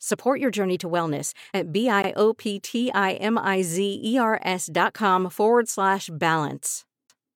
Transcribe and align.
Support 0.00 0.38
your 0.38 0.52
journey 0.52 0.78
to 0.78 0.88
wellness 0.88 1.34
at 1.52 1.72
B-I-O-P-T-I-M-I-Z-E-R-S 1.72 4.70
dot 4.72 4.94
com 4.94 5.28
forward 5.28 5.68
slash 5.68 6.08
balance. 6.12 6.84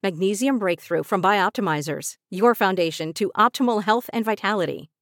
Magnesium 0.00 0.60
Breakthrough 0.60 1.02
from 1.02 1.20
Bioptimizers, 1.20 2.14
your 2.30 2.54
foundation 2.54 3.12
to 3.14 3.32
optimal 3.36 3.82
health 3.82 4.08
and 4.12 4.24
vitality. 4.24 4.92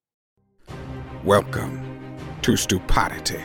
Welcome 1.22 2.16
to 2.40 2.56
Stupidity, 2.56 3.42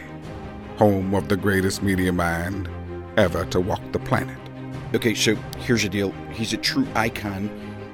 home 0.77 1.13
of 1.13 1.27
the 1.27 1.35
greatest 1.35 1.83
media 1.83 2.13
mind 2.13 2.69
ever 3.17 3.43
to 3.47 3.59
walk 3.59 3.81
the 3.91 3.99
planet. 3.99 4.37
Okay, 4.93 5.13
so 5.13 5.35
here's 5.59 5.83
the 5.83 5.89
deal. 5.89 6.13
He's 6.31 6.53
a 6.53 6.57
true 6.57 6.87
icon 6.95 7.49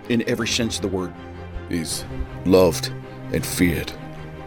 in 0.09 0.23
every 0.30 0.47
sense 0.47 0.75
of 0.75 0.83
the 0.83 0.88
word. 0.88 1.11
He's 1.67 2.06
loved 2.45 2.94
and 3.33 3.44
feared 3.44 3.91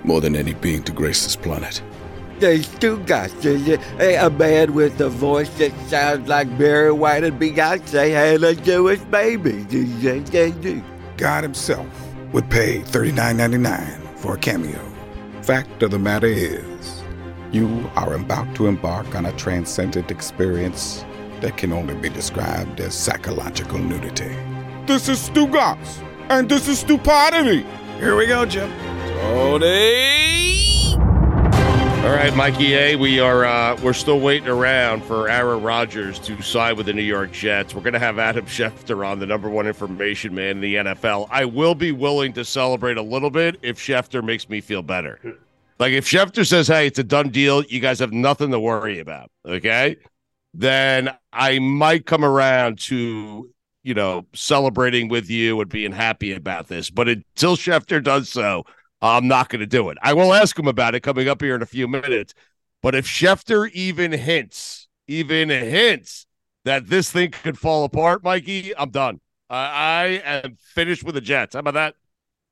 more 0.05 0.21
than 0.21 0.37
any 0.37 0.55
being 0.55 0.83
to 0.85 0.93
grace 0.93 1.25
this 1.25 1.37
planet. 1.37 1.83
There's 2.39 2.69
two 2.79 2.99
guys. 3.05 3.33
There's 3.35 3.67
a, 3.69 4.27
a 4.27 4.31
man 4.31 4.75
with 4.75 5.01
a 5.01 5.09
voice 5.09 5.49
that 5.59 5.73
sounds 5.89 6.29
like 6.29 6.59
Barry 6.59 6.93
White 6.93 7.25
and 7.25 7.41
Beyonce 7.41 8.11
had 8.11 8.43
a 8.43 8.55
Jewish 8.55 9.01
baby. 9.01 9.65
God 11.17 11.45
himself 11.45 11.87
would 12.33 12.51
pay 12.51 12.81
$39.99 12.81 14.19
for 14.19 14.35
a 14.35 14.39
cameo. 14.39 14.81
Fact 15.43 15.83
of 15.83 15.93
the 15.93 15.99
matter 15.99 16.27
is, 16.27 17.03
you 17.53 17.89
are 17.95 18.15
about 18.15 18.55
to 18.57 18.67
embark 18.67 19.15
on 19.15 19.27
a 19.27 19.33
transcendent 19.37 20.11
experience 20.11 21.05
that 21.41 21.57
can 21.57 21.73
only 21.73 21.95
be 21.95 22.09
described 22.09 22.81
as 22.81 22.95
psychological 22.95 23.79
nudity. 23.79 24.35
This 24.87 25.09
is 25.09 25.29
Stugotz, 25.29 26.03
and 26.31 26.49
this 26.49 26.67
is 26.67 26.81
Stupidity. 26.81 27.65
Here 27.99 28.17
we 28.17 28.27
go, 28.27 28.45
Jim. 28.45 28.73
Tony. 29.25 30.95
All 32.05 32.11
right, 32.11 32.35
Mikey 32.37 32.75
A. 32.75 32.97
We 32.97 33.21
are 33.21 33.47
uh, 33.47 33.81
we're 33.83 33.95
still 33.95 34.21
waiting 34.21 34.49
around 34.49 35.03
for 35.03 35.31
Aaron 35.31 35.63
Rodgers 35.63 36.19
to 36.21 36.43
sign 36.43 36.77
with 36.77 36.87
the 36.87 36.93
New 36.93 37.03
York 37.03 37.33
Jets. 37.33 37.75
We're 37.75 37.81
going 37.81 37.95
to 37.95 37.99
have 37.99 38.19
Adam 38.19 38.45
Schefter 38.47 39.07
on, 39.07 39.21
the 39.21 39.27
number 39.27 39.49
one 39.49 39.67
information 39.67 40.35
man 40.35 40.57
in 40.57 40.61
the 40.61 40.75
NFL. 40.75 41.29
I 41.31 41.47
will 41.47 41.75
be 41.75 41.91
willing 41.91 42.35
to 42.35 42.45
celebrate 42.45 42.99
a 42.99 43.03
little 43.03 43.31
bit 43.31 43.57
if 43.63 43.79
Schefter 43.79 44.23
makes 44.23 44.51
me 44.51 44.61
feel 44.61 44.83
better. 44.83 45.19
Like 45.79 45.95
if 45.95 46.05
Schefter 46.05 46.47
says, 46.47 46.69
"Hey, 46.69 46.89
it's 46.89 46.99
a 46.99 47.05
done 47.05 47.31
deal. 47.31 47.65
You 47.65 47.81
guys 47.81 48.01
have 48.01 48.13
nothing 48.13 48.51
to 48.51 48.61
worry 48.61 48.99
about," 48.99 49.31
okay, 49.47 49.97
then 50.53 51.11
I 51.33 51.61
might 51.61 52.05
come 52.05 52.27
around 52.27 52.79
to 52.81 53.51
you 53.83 53.95
know 53.95 54.27
celebrating 54.35 55.09
with 55.09 55.31
you 55.31 55.59
and 55.63 55.71
being 55.71 55.93
happy 55.93 56.33
about 56.35 56.69
this. 56.69 56.91
But 56.91 57.09
until 57.09 57.57
Schefter 57.57 58.05
does 58.05 58.29
so, 58.29 58.65
I'm 59.05 59.29
not 59.29 59.51
going 59.51 59.61
to 59.61 59.67
do 59.67 59.91
it. 59.91 59.99
I 60.01 60.15
will 60.15 60.33
ask 60.33 60.59
him 60.59 60.67
about 60.67 60.95
it 60.95 61.01
coming 61.01 61.29
up 61.29 61.43
here 61.43 61.55
in 61.55 61.61
a 61.61 61.67
few 61.67 61.87
minutes. 61.87 62.33
But 62.83 62.95
if 62.95 63.07
Schefter 63.07 63.71
even 63.73 64.13
hints, 64.13 64.89
even 65.07 65.51
hints 65.51 66.27
that 66.65 66.87
this 66.87 67.11
thing 67.11 67.33
could 67.33 67.59
fall 67.59 67.85
apart, 67.85 68.25
Mikey, 68.25 68.75
I'm 68.75 68.89
done. 68.89 69.21
I 69.51 70.23
am 70.25 70.57
finished 70.59 71.05
with 71.05 71.17
the 71.17 71.21
Jets. 71.21 71.53
How 71.53 71.61
about 71.61 71.75
that? 71.75 71.97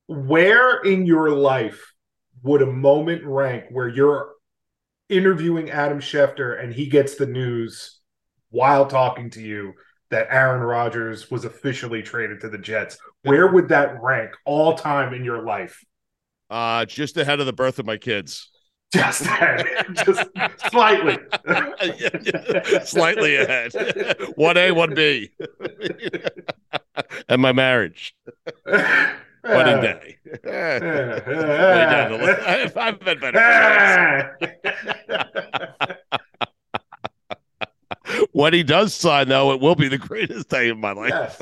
Where 0.08 0.82
in 0.82 1.06
your 1.06 1.30
life 1.30 1.94
would 2.42 2.60
a 2.60 2.66
moment 2.66 3.24
rank 3.24 3.64
where 3.70 3.88
you're 3.88 4.32
interviewing 5.08 5.70
Adam 5.70 6.00
Schefter 6.00 6.62
and 6.62 6.70
he 6.74 6.86
gets 6.86 7.14
the 7.14 7.24
news 7.24 8.00
while 8.50 8.84
talking 8.86 9.30
to 9.30 9.40
you 9.40 9.72
that 10.10 10.28
Aaron 10.28 10.60
Rodgers 10.60 11.30
was 11.30 11.46
officially 11.46 12.02
traded 12.02 12.42
to 12.42 12.50
the 12.50 12.58
Jets? 12.58 12.98
Where 13.22 13.46
would 13.50 13.69
that 13.69 14.02
rank 14.02 14.32
all 14.44 14.74
time 14.74 15.14
in 15.14 15.24
your 15.24 15.42
life? 15.42 15.82
Uh, 16.52 16.84
just 16.84 17.16
ahead 17.16 17.40
of 17.40 17.46
the 17.46 17.52
birth 17.52 17.78
of 17.78 17.86
my 17.86 17.96
kids. 17.96 18.50
Just 18.92 19.22
ahead, 19.22 19.64
just 20.04 20.28
slightly, 20.70 21.16
yeah, 21.48 22.10
yeah. 22.22 22.84
slightly 22.84 23.36
ahead. 23.36 23.72
One 24.34 24.58
A, 24.58 24.70
one 24.70 24.94
B, 24.94 25.30
and 27.30 27.40
my 27.40 27.52
marriage. 27.52 28.14
Wedding 28.66 29.80
day. 29.80 30.18
Way 30.44 30.78
down 31.90 32.12
the 32.12 32.18
list. 32.20 32.76
I've 32.76 33.00
been 33.00 33.19
better. 33.19 34.36
when 38.32 38.52
he 38.52 38.62
does 38.62 38.92
sign, 38.94 39.30
though, 39.30 39.52
it 39.52 39.60
will 39.62 39.74
be 39.74 39.88
the 39.88 39.96
greatest 39.96 40.50
day 40.50 40.69
of 40.69 40.76
my 40.76 40.92
life. 40.92 41.40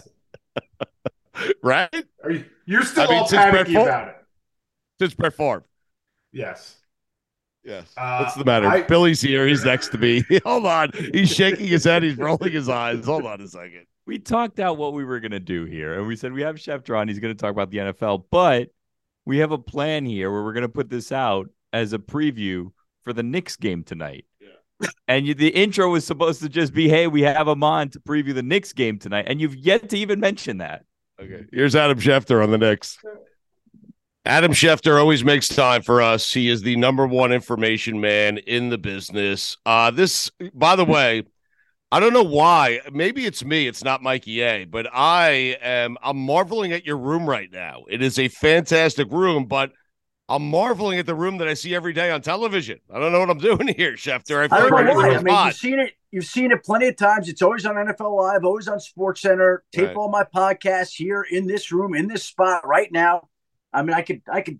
Yes. 1.35 1.55
right? 1.65 2.07
Are 2.23 2.31
you, 2.31 2.45
you're 2.65 2.85
still 2.85 3.09
I 3.09 3.11
mean, 3.11 3.19
all 3.19 3.29
panicky 3.29 3.75
about 3.75 4.09
it. 4.09 4.15
Since 5.01 5.15
Brett 5.15 5.33
Favre. 5.33 5.65
Yes. 6.31 6.77
Yes. 7.65 7.91
Uh, 7.97 8.19
What's 8.19 8.35
the 8.35 8.45
matter? 8.45 8.67
I, 8.67 8.83
Billy's 8.83 9.23
here. 9.23 9.47
He's 9.47 9.65
next 9.65 9.89
to 9.93 9.99
me. 9.99 10.23
Hold 10.45 10.67
on. 10.67 10.91
He's 11.15 11.35
shaking 11.35 11.67
his 11.69 11.85
head. 11.85 12.03
He's 12.03 12.19
rolling 12.19 12.53
his 12.53 12.69
eyes. 12.69 13.03
Hold 13.07 13.25
on 13.25 13.41
a 13.41 13.49
second. 13.49 13.87
We 14.05 14.19
talked 14.19 14.61
out 14.61 14.77
what 14.77 14.93
we 14.93 15.07
were 15.07 15.19
going 15.19 15.31
to 15.31 15.41
do 15.41 15.65
here, 15.65 15.99
and 15.99 16.07
we 16.07 16.17
said 16.17 16.35
we 16.35 16.43
have 16.43 16.57
Schefter 16.57 16.99
on. 16.99 17.09
He's 17.09 17.19
going 17.19 17.35
to 17.35 17.41
talk 17.41 17.51
about 17.51 17.71
the 17.71 17.79
NFL, 17.79 18.25
but 18.31 18.69
we 19.25 19.39
have 19.39 19.53
a 19.53 19.59
plan 19.59 20.05
here 20.05 20.31
where 20.31 20.43
we're 20.43 20.53
going 20.53 20.65
to 20.65 20.69
put 20.69 20.91
this 20.91 21.13
out 21.13 21.49
as 21.73 21.95
a 21.95 21.99
preview 21.99 22.71
for 23.03 23.15
the 23.15 23.23
Knicks 23.23 23.57
game 23.57 23.85
tonight. 23.85 24.27
Yeah. 24.39 24.89
And 25.09 25.27
you, 25.27 25.33
the 25.33 25.49
intro 25.49 25.91
was 25.91 26.07
supposed 26.07 26.43
to 26.43 26.51
just 26.51 26.75
be, 26.75 26.91
"Hey, 26.91 27.07
we 27.07 27.23
have 27.23 27.49
him 27.49 27.65
on 27.65 27.89
to 27.91 28.01
preview 28.01 28.35
the 28.35 28.43
Knicks 28.43 28.75
game 28.75 28.99
tonight," 28.99 29.25
and 29.29 29.41
you've 29.41 29.57
yet 29.57 29.89
to 29.89 29.97
even 29.97 30.21
mention 30.21 30.59
that. 30.59 30.85
Okay. 31.19 31.47
Here's 31.51 31.75
Adam 31.75 31.99
Schefter 31.99 32.43
on 32.43 32.51
the 32.51 32.59
Knicks. 32.59 32.99
Adam 34.31 34.53
Schefter 34.53 34.97
always 34.97 35.25
makes 35.25 35.49
time 35.49 35.83
for 35.83 36.01
us. 36.01 36.33
He 36.33 36.49
is 36.49 36.63
the 36.63 36.77
number 36.77 37.05
one 37.05 37.33
information 37.33 38.01
man 38.01 38.39
in 38.39 38.69
the 38.69 38.79
business. 38.79 39.57
Uh, 39.67 39.91
this, 39.91 40.31
by 40.55 40.77
the 40.77 40.85
way, 40.85 41.25
I 41.91 41.99
don't 41.99 42.13
know 42.13 42.23
why. 42.23 42.79
Maybe 42.93 43.27
it's 43.27 43.45
me. 43.45 43.67
It's 43.67 43.83
not 43.83 44.05
Mikey 44.05 44.41
A. 44.43 44.67
But 44.67 44.87
I 44.95 45.57
am. 45.61 45.99
I'm 46.01 46.17
marveling 46.17 46.71
at 46.71 46.87
your 46.87 46.97
room 46.97 47.29
right 47.29 47.51
now. 47.51 47.83
It 47.91 48.03
is 48.03 48.21
a 48.21 48.29
fantastic 48.29 49.11
room, 49.11 49.47
but 49.47 49.73
I'm 50.29 50.49
marveling 50.49 51.01
at 51.01 51.07
the 51.07 51.17
room 51.17 51.39
that 51.39 51.49
I 51.49 51.55
see 51.55 51.75
every 51.75 51.93
day 51.93 52.13
on 52.13 52.23
television. 52.23 52.79
I 52.89 53.01
don't 53.01 53.11
know 53.11 53.19
what 53.19 53.31
I'm 53.31 53.39
doing 53.57 53.75
here, 53.75 53.95
Schefter. 53.95 54.49
I, 54.49 54.57
I 54.57 54.61
don't 54.61 54.85
know 54.85 54.95
why. 54.95 55.11
I 55.11 55.23
mean, 55.25 55.47
you've 55.47 55.57
seen 55.57 55.81
it. 55.81 55.95
You've 56.13 56.25
seen 56.25 56.53
it 56.53 56.63
plenty 56.63 56.87
of 56.87 56.97
times. 56.97 57.29
It's 57.29 57.43
always 57.43 57.67
on 57.67 57.75
NFL 57.75 58.17
Live, 58.17 58.45
always 58.45 58.69
on 58.69 58.79
Sports 58.79 59.23
Center. 59.23 59.65
Tape 59.73 59.89
right. 59.89 59.97
all 59.97 60.09
my 60.09 60.23
podcasts 60.23 60.95
here 60.95 61.27
in 61.29 61.49
this 61.49 61.73
room, 61.73 61.97
in 61.97 62.07
this 62.07 62.23
spot 62.23 62.65
right 62.65 62.93
now. 62.93 63.30
I 63.73 63.83
mean, 63.83 63.95
I 63.95 64.03
could, 64.03 64.23
I 64.31 64.41
could, 64.41 64.59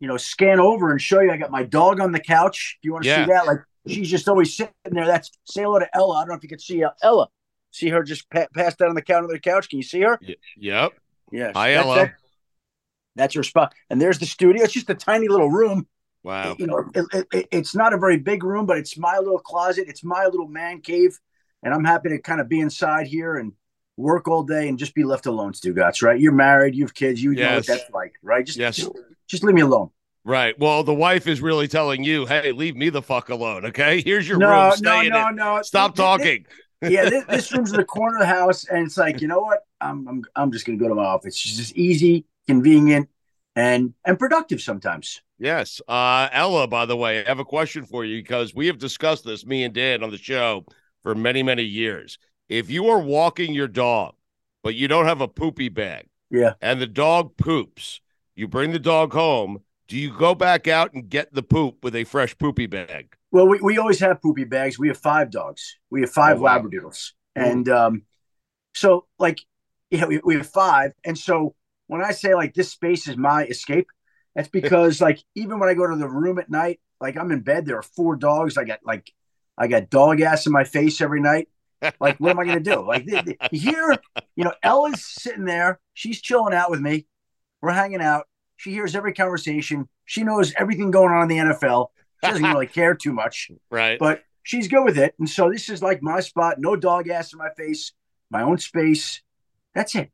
you 0.00 0.08
know, 0.08 0.16
scan 0.16 0.60
over 0.60 0.90
and 0.90 1.00
show 1.00 1.20
you. 1.20 1.30
I 1.30 1.36
got 1.36 1.50
my 1.50 1.62
dog 1.62 2.00
on 2.00 2.12
the 2.12 2.20
couch. 2.20 2.78
Do 2.82 2.88
you 2.88 2.92
want 2.92 3.04
to 3.04 3.10
yeah. 3.10 3.24
see 3.24 3.32
that? 3.32 3.46
Like 3.46 3.58
she's 3.86 4.10
just 4.10 4.28
always 4.28 4.56
sitting 4.56 4.72
there. 4.84 5.06
That's 5.06 5.30
say 5.44 5.62
hello 5.62 5.78
to 5.78 5.88
Ella. 5.94 6.16
I 6.16 6.20
don't 6.22 6.28
know 6.30 6.34
if 6.34 6.42
you 6.42 6.48
can 6.48 6.58
see 6.58 6.84
uh, 6.84 6.90
Ella. 7.02 7.28
See 7.70 7.88
her 7.88 8.02
just 8.02 8.28
pa- 8.30 8.46
passed 8.54 8.80
out 8.82 8.88
on 8.88 8.94
the 8.94 9.02
counter 9.02 9.24
of 9.24 9.30
the 9.30 9.40
couch. 9.40 9.68
Can 9.68 9.78
you 9.78 9.82
see 9.82 10.02
her? 10.02 10.18
Y- 10.22 10.34
yep. 10.56 10.92
Yes. 11.32 11.52
Hi, 11.54 11.72
Ella. 11.74 11.94
That, 11.96 12.14
That's 13.16 13.34
your 13.34 13.44
spot. 13.44 13.74
And 13.90 14.00
there's 14.00 14.18
the 14.18 14.26
studio. 14.26 14.62
It's 14.62 14.72
just 14.72 14.90
a 14.90 14.94
tiny 14.94 15.28
little 15.28 15.50
room. 15.50 15.86
Wow. 16.22 16.56
You 16.58 16.66
know, 16.66 16.84
it, 16.94 17.26
it, 17.32 17.48
it's 17.50 17.74
not 17.74 17.92
a 17.92 17.98
very 17.98 18.16
big 18.16 18.44
room, 18.44 18.66
but 18.66 18.78
it's 18.78 18.96
my 18.96 19.18
little 19.18 19.38
closet. 19.38 19.88
It's 19.88 20.04
my 20.04 20.26
little 20.26 20.48
man 20.48 20.80
cave. 20.80 21.18
And 21.62 21.74
I'm 21.74 21.84
happy 21.84 22.10
to 22.10 22.18
kind 22.18 22.40
of 22.40 22.48
be 22.48 22.60
inside 22.60 23.06
here 23.06 23.36
and 23.36 23.52
work 23.96 24.28
all 24.28 24.42
day 24.42 24.68
and 24.68 24.78
just 24.78 24.94
be 24.94 25.04
left 25.04 25.26
alone, 25.26 25.52
Stugotz, 25.52 26.02
right? 26.02 26.18
You're 26.18 26.32
married, 26.32 26.74
you 26.74 26.84
have 26.84 26.94
kids, 26.94 27.22
you 27.22 27.34
know 27.34 27.54
what 27.56 27.66
that's 27.66 27.90
like, 27.92 28.14
right? 28.22 28.44
Just, 28.44 28.58
Yes. 28.58 28.76
just, 28.76 28.90
just 29.28 29.44
leave 29.44 29.54
me 29.54 29.60
alone. 29.62 29.90
Right. 30.24 30.58
Well, 30.58 30.82
the 30.84 30.94
wife 30.94 31.26
is 31.26 31.42
really 31.42 31.68
telling 31.68 32.02
you, 32.02 32.24
"Hey, 32.24 32.50
leave 32.52 32.76
me 32.76 32.88
the 32.88 33.02
fuck 33.02 33.28
alone." 33.28 33.66
Okay. 33.66 34.00
Here's 34.04 34.26
your 34.26 34.38
No, 34.38 34.48
room. 34.48 34.56
no, 34.70 34.74
Stay 34.76 35.06
in 35.06 35.12
no, 35.12 35.28
it. 35.28 35.34
no. 35.34 35.62
Stop 35.62 35.94
talking. 35.94 36.46
yeah, 36.80 37.04
this, 37.10 37.24
this 37.26 37.52
room's 37.52 37.72
in 37.72 37.76
the 37.76 37.84
corner 37.84 38.16
of 38.16 38.20
the 38.20 38.26
house, 38.26 38.64
and 38.64 38.86
it's 38.86 38.96
like, 38.96 39.20
you 39.20 39.28
know 39.28 39.40
what? 39.40 39.60
I'm 39.82 40.08
I'm 40.08 40.24
I'm 40.34 40.50
just 40.50 40.64
gonna 40.64 40.78
go 40.78 40.88
to 40.88 40.94
my 40.94 41.04
office. 41.04 41.34
It's 41.34 41.56
just 41.58 41.76
easy, 41.76 42.24
convenient, 42.46 43.10
and 43.54 43.92
and 44.06 44.18
productive 44.18 44.62
sometimes. 44.62 45.20
Yes. 45.38 45.82
Uh, 45.86 46.28
Ella, 46.32 46.68
by 46.68 46.86
the 46.86 46.96
way, 46.96 47.22
I 47.22 47.28
have 47.28 47.38
a 47.40 47.44
question 47.44 47.84
for 47.84 48.02
you 48.04 48.22
because 48.22 48.54
we 48.54 48.68
have 48.68 48.78
discussed 48.78 49.24
this, 49.26 49.44
me 49.44 49.62
and 49.64 49.74
Dan, 49.74 50.02
on 50.02 50.10
the 50.10 50.16
show 50.16 50.64
for 51.02 51.14
many, 51.14 51.42
many 51.42 51.64
years. 51.64 52.18
If 52.48 52.70
you 52.70 52.88
are 52.88 52.98
walking 52.98 53.54
your 53.54 53.68
dog, 53.68 54.14
but 54.62 54.74
you 54.74 54.88
don't 54.88 55.06
have 55.06 55.20
a 55.20 55.28
poopy 55.28 55.68
bag, 55.68 56.08
Yeah. 56.30 56.54
and 56.60 56.80
the 56.80 56.86
dog 56.86 57.36
poops, 57.36 58.00
you 58.34 58.48
bring 58.48 58.72
the 58.72 58.78
dog 58.78 59.12
home. 59.12 59.62
Do 59.88 59.96
you 59.98 60.16
go 60.16 60.34
back 60.34 60.66
out 60.66 60.92
and 60.94 61.08
get 61.08 61.34
the 61.34 61.42
poop 61.42 61.82
with 61.82 61.94
a 61.94 62.04
fresh 62.04 62.36
poopy 62.38 62.66
bag? 62.66 63.16
Well, 63.30 63.46
we, 63.48 63.60
we 63.60 63.78
always 63.78 64.00
have 64.00 64.22
poopy 64.22 64.44
bags. 64.44 64.78
We 64.78 64.88
have 64.88 64.98
five 64.98 65.30
dogs. 65.30 65.78
We 65.90 66.02
have 66.02 66.10
five 66.10 66.38
Oh, 66.38 66.42
wow. 66.42 66.60
labradoodles, 66.60 67.12
and 67.34 67.68
um, 67.68 68.02
so 68.74 69.06
like, 69.18 69.40
yeah, 69.90 70.06
we, 70.06 70.20
we 70.24 70.36
have 70.36 70.48
five. 70.48 70.92
And 71.04 71.16
so 71.18 71.54
when 71.86 72.02
I 72.02 72.12
say 72.12 72.34
like 72.34 72.54
this 72.54 72.72
space 72.72 73.08
is 73.08 73.16
my 73.16 73.44
escape, 73.44 73.88
that's 74.34 74.48
because 74.60 75.00
like 75.00 75.22
even 75.34 75.58
when 75.58 75.68
I 75.68 75.74
go 75.74 75.86
to 75.86 75.96
the 75.96 76.08
room 76.08 76.38
at 76.38 76.50
night, 76.50 76.80
like 77.00 77.16
I'm 77.16 77.30
in 77.32 77.40
bed, 77.40 77.66
there 77.66 77.78
are 77.78 77.82
four 77.82 78.16
dogs. 78.16 78.56
I 78.56 78.64
got 78.64 78.80
like, 78.84 79.10
I 79.58 79.66
got 79.68 79.90
dog 79.90 80.20
ass 80.20 80.46
in 80.46 80.52
my 80.52 80.64
face 80.64 81.00
every 81.00 81.20
night. 81.20 81.48
Like, 82.00 82.18
what 82.18 82.30
am 82.30 82.38
I 82.38 82.44
gonna 82.46 82.60
do? 82.60 82.86
Like 82.86 83.06
here, 83.52 83.96
you 84.36 84.44
know, 84.44 84.52
Ella's 84.62 85.04
sitting 85.04 85.44
there. 85.44 85.80
She's 85.94 86.20
chilling 86.20 86.54
out 86.54 86.70
with 86.70 86.80
me. 86.80 87.06
We're 87.60 87.72
hanging 87.72 88.00
out. 88.00 88.26
She 88.56 88.70
hears 88.72 88.94
every 88.96 89.12
conversation. 89.12 89.88
She 90.06 90.22
knows 90.22 90.52
everything 90.58 90.90
going 90.90 91.12
on 91.12 91.22
in 91.22 91.28
the 91.48 91.54
NFL. 91.54 91.88
She 92.24 92.30
doesn't 92.30 92.44
really 92.44 92.66
care 92.78 92.94
too 92.94 93.12
much 93.12 93.50
Right. 93.70 93.98
but 93.98 94.22
she's 94.42 94.68
good 94.68 94.84
with 94.84 94.98
it. 94.98 95.14
And 95.18 95.28
so 95.28 95.50
this 95.50 95.68
is 95.68 95.82
like 95.82 96.02
my 96.02 96.20
spot, 96.20 96.56
no 96.58 96.76
dog 96.76 97.08
ass 97.08 97.32
in 97.32 97.38
my 97.38 97.50
face, 97.56 97.92
my 98.30 98.42
own 98.42 98.58
space. 98.58 99.20
That's 99.74 99.94
it. 99.94 100.10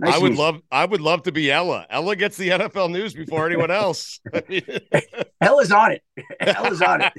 Nice 0.00 0.14
I 0.14 0.18
would 0.18 0.32
easy. 0.32 0.40
love 0.40 0.60
I 0.70 0.84
would 0.84 1.00
love 1.00 1.24
to 1.24 1.32
be 1.32 1.50
Ella. 1.50 1.84
Ella 1.90 2.14
gets 2.14 2.36
the 2.36 2.50
NFL 2.50 2.92
news 2.92 3.14
before 3.14 3.46
anyone 3.46 3.70
else. 3.72 4.20
Hell 5.40 5.58
is 5.58 5.72
on 5.72 5.92
it. 5.92 6.02
Hell 6.40 6.72
is 6.72 6.80
on 6.82 7.02
it. 7.02 7.12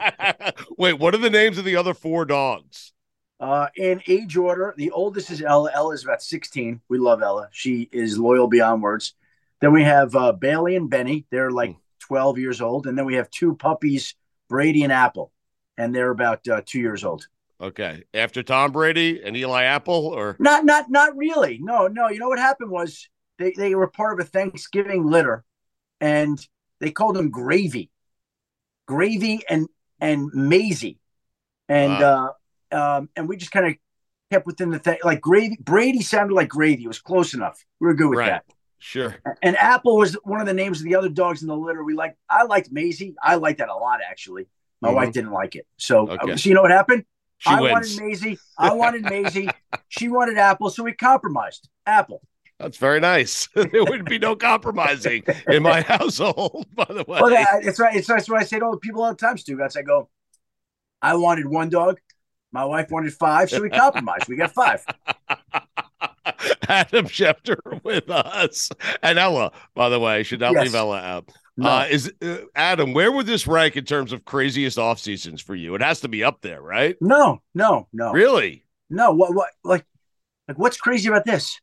Wait, 0.78 0.94
what 0.94 1.14
are 1.14 1.18
the 1.18 1.30
names 1.30 1.58
of 1.58 1.66
the 1.66 1.76
other 1.76 1.94
four 1.94 2.24
dogs? 2.24 2.94
Uh, 3.40 3.68
in 3.76 4.02
age 4.08 4.36
order, 4.36 4.74
the 4.78 4.92
oldest 4.92 5.32
is 5.32 5.42
Ella. 5.42 5.72
Ella 5.74 5.94
is 5.94 6.04
about 6.04 6.22
16. 6.22 6.82
We 6.90 6.98
love 6.98 7.22
Ella. 7.22 7.50
She 7.52 7.88
is 7.92 8.18
loyal 8.18 8.48
beyond 8.48 8.82
words. 8.82 9.14
Then 9.62 9.72
we 9.72 9.84
have 9.84 10.16
uh, 10.16 10.34
Bailey 10.34 10.76
and 10.76 10.90
Benny. 10.90 11.26
They're 11.30 11.52
like 11.52 11.76
12 12.00 12.38
years 12.38 12.62
old. 12.62 12.86
And 12.86 12.98
then 12.98 13.06
we 13.06 13.16
have 13.16 13.30
two 13.30 13.56
puppies, 13.56 14.16
Brady 14.50 14.84
and 14.84 14.92
Apple. 14.92 15.32
And 15.78 15.96
they're 15.96 16.12
about 16.12 16.46
uh, 16.48 16.62
two 16.66 16.80
years 16.80 17.04
old. 17.06 17.28
Okay. 17.62 18.04
After 18.14 18.44
Tom 18.44 18.72
Brady 18.72 19.22
and 19.24 19.36
Eli 19.36 19.64
Apple 19.64 20.08
or 20.08 20.36
Not, 20.40 20.66
not, 20.66 20.90
not 20.90 21.16
really. 21.16 21.60
No, 21.62 21.88
no. 21.88 22.10
You 22.10 22.20
know 22.20 22.30
what 22.30 22.40
happened 22.40 22.72
was 22.72 23.08
they, 23.40 23.52
they 23.52 23.74
were 23.74 23.88
part 23.88 24.20
of 24.20 24.26
a 24.26 24.30
Thanksgiving 24.30 25.06
litter, 25.06 25.44
and 26.00 26.40
they 26.80 26.92
called 26.92 27.16
them 27.16 27.32
Gravy, 27.32 27.90
Gravy 28.86 29.42
and 29.50 29.68
and 30.00 30.30
Maisie, 30.34 31.00
and 31.68 31.92
uh, 31.92 32.32
um, 32.72 33.10
and 33.16 33.28
we 33.28 33.38
just 33.38 33.52
kind 33.52 33.68
of 33.68 33.74
kept 34.32 34.46
within 34.46 34.70
the 34.70 34.80
thing. 34.80 34.98
Like 35.04 35.22
Gravy, 35.22 35.58
Brady 35.60 36.02
sounded 36.02 36.34
like 36.34 36.50
Gravy. 36.50 36.84
It 36.84 36.88
was 36.88 37.00
close 37.00 37.34
enough. 37.34 37.64
We 37.80 37.88
were 37.88 37.94
good 37.94 38.10
with 38.10 38.20
Right. 38.20 38.28
that. 38.28 38.46
Sure. 38.82 39.16
And 39.42 39.58
Apple 39.58 39.98
was 39.98 40.14
one 40.24 40.40
of 40.40 40.48
the 40.48 40.54
names 40.54 40.80
of 40.80 40.86
the 40.86 40.96
other 40.96 41.10
dogs 41.10 41.42
in 41.42 41.48
the 41.50 41.56
litter. 41.58 41.84
We 41.84 41.94
like. 41.96 42.16
I 42.30 42.44
liked 42.44 42.72
Maisie. 42.72 43.16
I 43.22 43.36
liked 43.36 43.60
that 43.60 43.68
a 43.70 43.76
lot. 43.76 44.00
Actually, 44.08 44.48
my 44.82 44.90
Mhm. 44.90 44.96
wife 44.96 45.12
didn't 45.14 45.32
like 45.32 45.56
it. 45.56 45.68
So, 45.78 46.10
Okay. 46.10 46.38
so 46.38 46.48
you 46.48 46.56
know 46.56 46.62
what 46.62 46.72
happened? 46.72 47.04
She 47.40 47.50
I 47.50 47.60
wins. 47.62 47.98
wanted 47.98 48.04
Maisie. 48.08 48.40
I 48.58 48.74
wanted 48.74 49.04
Maisie. 49.04 49.50
she 49.90 50.08
wanted 50.08 50.38
Apple. 50.38 50.70
So 50.70 50.84
we 50.84 50.94
compromised. 50.94 51.68
Apple. 51.86 52.22
That's 52.58 52.78
very 52.78 53.00
nice. 53.00 53.48
there 53.54 53.84
would 53.86 54.06
be 54.06 54.20
no 54.20 54.36
compromising 54.36 55.24
in 55.48 55.64
my 55.64 55.82
household, 55.82 56.68
by 56.76 56.86
the 56.86 57.06
way. 57.08 57.20
Well, 57.22 57.30
that, 57.30 57.64
it's 57.64 57.80
right. 57.80 57.96
It's 57.96 58.08
that's 58.08 58.30
what 58.30 58.42
I 58.42 58.46
say 58.46 58.60
to 58.60 58.66
all 58.66 58.72
the 58.72 58.78
people 58.78 59.02
all 59.02 59.10
the 59.12 59.16
time, 59.18 59.38
Stu. 59.38 59.56
That's 59.58 59.76
I 59.76 59.82
go. 59.82 60.10
I 61.02 61.16
wanted 61.16 61.46
one 61.48 61.70
dog. 61.70 62.00
My 62.52 62.66
wife 62.66 62.90
wanted 62.90 63.14
five, 63.14 63.50
so 63.50 63.62
we 63.62 63.70
compromised. 63.70 64.28
we 64.28 64.36
got 64.36 64.52
five. 64.54 64.84
Adam 66.68 67.06
Schefter 67.08 67.84
with 67.84 68.10
us. 68.10 68.70
And 69.04 69.20
Ella, 69.20 69.52
by 69.76 69.90
the 69.90 70.00
way, 70.00 70.24
should 70.24 70.40
not 70.40 70.54
Yes. 70.54 70.64
leave 70.66 70.76
Ella 70.76 71.00
out. 71.00 71.30
No. 71.58 71.70
Uh, 71.70 71.88
is 71.90 72.12
uh, 72.22 72.38
Adam, 72.56 72.94
where 72.94 73.12
would 73.12 73.26
this 73.26 73.46
rank 73.46 73.76
in 73.76 73.84
terms 73.86 74.14
of 74.14 74.24
craziest 74.26 74.78
off 74.78 75.00
seasons 75.00 75.42
for 75.42 75.56
you? 75.56 75.76
It 75.76 75.82
has 75.82 76.00
to 76.02 76.08
be 76.08 76.24
up 76.24 76.42
there, 76.42 76.62
right? 76.62 76.96
No, 77.02 77.42
no, 77.54 77.88
no. 77.92 78.12
Really? 78.14 78.66
No. 78.90 79.12
What? 79.12 79.34
What? 79.36 79.50
Like, 79.64 79.86
like 80.48 80.58
what's 80.58 80.78
crazy 80.78 81.10
about 81.10 81.26
this? 81.26 81.60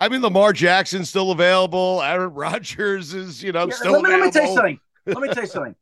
I 0.00 0.08
mean, 0.08 0.20
Lamar 0.22 0.52
Jackson's 0.52 1.08
still 1.08 1.30
available. 1.30 2.02
Aaron 2.02 2.34
Rodgers 2.34 3.14
is, 3.14 3.42
you 3.42 3.52
know, 3.52 3.66
Yeah, 3.68 3.74
still 3.74 3.92
let, 3.92 4.02
me, 4.02 4.10
let 4.10 4.20
me 4.20 4.30
tell 4.30 4.46
you 4.46 4.54
something. 4.54 4.80
Let 5.06 5.18
me 5.18 5.28
tell 5.28 5.42
you 5.44 5.48
something. 5.48 5.74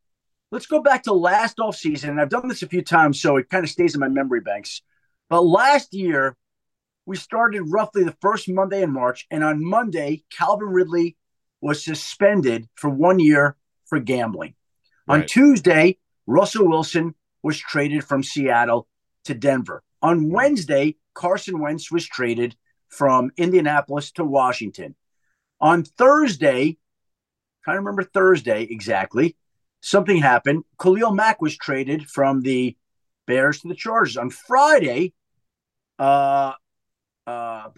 Let's 0.52 0.66
go 0.66 0.82
back 0.82 1.04
to 1.04 1.14
last 1.14 1.58
off 1.58 1.76
season. 1.76 2.10
And 2.10 2.20
I've 2.20 2.28
done 2.28 2.46
this 2.46 2.62
a 2.62 2.69
few 2.69 2.82
times, 2.82 3.20
so 3.20 3.38
it 3.38 3.49
kind 3.49 3.64
of 3.64 3.70
stays 3.70 3.94
in 3.94 4.00
my 4.00 4.08
memory 4.08 4.40
banks. 4.40 4.82
But 5.31 5.40
last 5.40 5.94
year, 5.94 6.37
we 7.06 7.16
started 7.16 7.62
roughly 7.62 8.04
the 8.04 8.16
first 8.20 8.50
Monday 8.50 8.82
in 8.82 8.93
March, 8.93 9.26
and 9.31 9.43
on 9.43 9.64
Monday, 9.64 10.25
Calvin 10.31 10.69
Ridley 10.69 11.16
was 11.62 11.82
suspended 11.82 12.69
for 12.75 12.90
one 12.90 13.19
year 13.19 13.56
for 13.87 13.99
gambling. 13.99 14.54
On 15.08 15.26
Tuesday, 15.26 15.99
Russell 16.26 16.69
Wilson 16.69 17.14
was 17.43 17.58
traded 17.58 18.05
from 18.05 18.22
Seattle 18.22 18.87
to 19.25 19.34
Denver. 19.34 19.82
On 20.02 20.31
Wednesday, 20.31 20.96
Carson 21.14 21.60
Wentz 21.60 21.90
was 21.90 22.06
traded 22.06 22.56
from 22.88 23.31
Indianapolis 23.37 24.12
to 24.12 24.25
Washington. 24.25 24.94
On 25.60 25.82
Thursday, 25.82 26.76
trying 27.64 27.76
to 27.76 27.81
remember 27.81 28.05
Thursday 28.05 28.64
exactly, 28.64 29.36
something 29.82 30.17
happened. 30.17 30.65
Khalil 30.81 31.12
Mack 31.12 31.43
was 31.43 31.56
traded 31.56 32.08
from 32.08 32.41
the 32.41 32.77
Bears 33.27 33.60
to 33.60 33.69
the 33.69 33.74
Chargers. 33.74 34.17
On 34.17 34.31
Friday, 34.31 35.12
uh, 35.98 36.53
uh, 37.27 37.69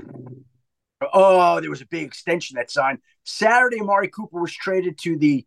oh, 1.13 1.61
there 1.61 1.71
was 1.71 1.81
a 1.83 1.87
big 1.87 2.07
extension 2.07 2.57
that 2.57 2.71
signed. 2.71 2.99
Saturday, 3.25 3.81
Amari 3.81 4.09
Cooper 4.09 4.41
was 4.41 4.55
traded 4.55 4.99
to 4.99 5.17
the 5.17 5.45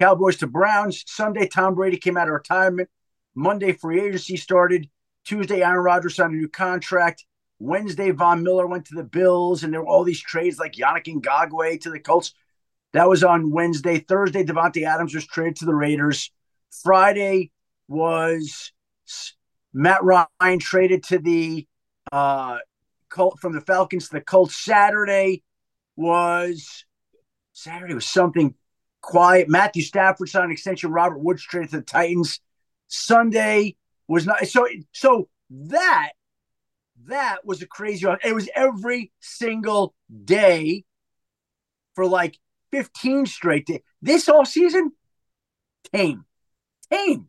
Cowboys 0.00 0.36
to 0.38 0.46
Browns. 0.46 1.04
Sunday, 1.06 1.46
Tom 1.46 1.74
Brady 1.74 1.96
came 1.96 2.16
out 2.16 2.28
of 2.28 2.34
retirement. 2.34 2.88
Monday, 3.34 3.72
free 3.72 4.00
agency 4.00 4.36
started. 4.36 4.88
Tuesday, 5.24 5.62
Aaron 5.62 5.84
Rodgers 5.84 6.16
signed 6.16 6.34
a 6.34 6.36
new 6.36 6.48
contract. 6.48 7.24
Wednesday, 7.58 8.10
Von 8.10 8.42
Miller 8.42 8.66
went 8.66 8.86
to 8.86 8.94
the 8.94 9.02
Bills, 9.02 9.64
and 9.64 9.72
there 9.72 9.80
were 9.80 9.88
all 9.88 10.04
these 10.04 10.20
trades 10.20 10.58
like 10.58 10.74
Yannick 10.74 11.06
Ngakoue 11.06 11.80
to 11.80 11.90
the 11.90 11.98
Colts. 11.98 12.32
That 12.96 13.10
was 13.10 13.22
on 13.22 13.50
Wednesday. 13.50 13.98
Thursday, 13.98 14.42
Davante 14.42 14.86
Adams 14.86 15.14
was 15.14 15.26
traded 15.26 15.56
to 15.56 15.66
the 15.66 15.74
Raiders. 15.74 16.32
Friday 16.82 17.50
was 17.88 18.72
Matt 19.74 20.02
Ryan 20.02 20.58
traded 20.58 21.02
to 21.04 21.18
the 21.18 21.66
uh, 22.10 22.56
Colt 23.10 23.38
from 23.38 23.52
the 23.52 23.60
Falcons 23.60 24.08
to 24.08 24.14
the 24.14 24.22
Colts. 24.22 24.56
Saturday 24.56 25.42
was 25.94 26.86
Saturday 27.52 27.92
was 27.92 28.08
something 28.08 28.54
quiet. 29.02 29.50
Matthew 29.50 29.82
Stafford 29.82 30.30
signed 30.30 30.46
an 30.46 30.52
extension. 30.52 30.90
Robert 30.90 31.18
Woods 31.18 31.42
traded 31.42 31.72
to 31.72 31.76
the 31.76 31.82
Titans. 31.82 32.40
Sunday 32.88 33.76
was 34.08 34.24
not 34.24 34.46
so. 34.46 34.66
So 34.92 35.28
that 35.50 36.12
that 37.04 37.44
was 37.44 37.60
a 37.60 37.66
crazy. 37.66 38.06
It 38.24 38.34
was 38.34 38.48
every 38.54 39.12
single 39.20 39.94
day 40.24 40.86
for 41.94 42.06
like 42.06 42.38
15 42.76 43.24
straight 43.26 43.66
days. 43.66 43.80
This 44.02 44.28
all 44.28 44.44
season, 44.44 44.92
tame, 45.94 46.24
tame. 46.90 47.28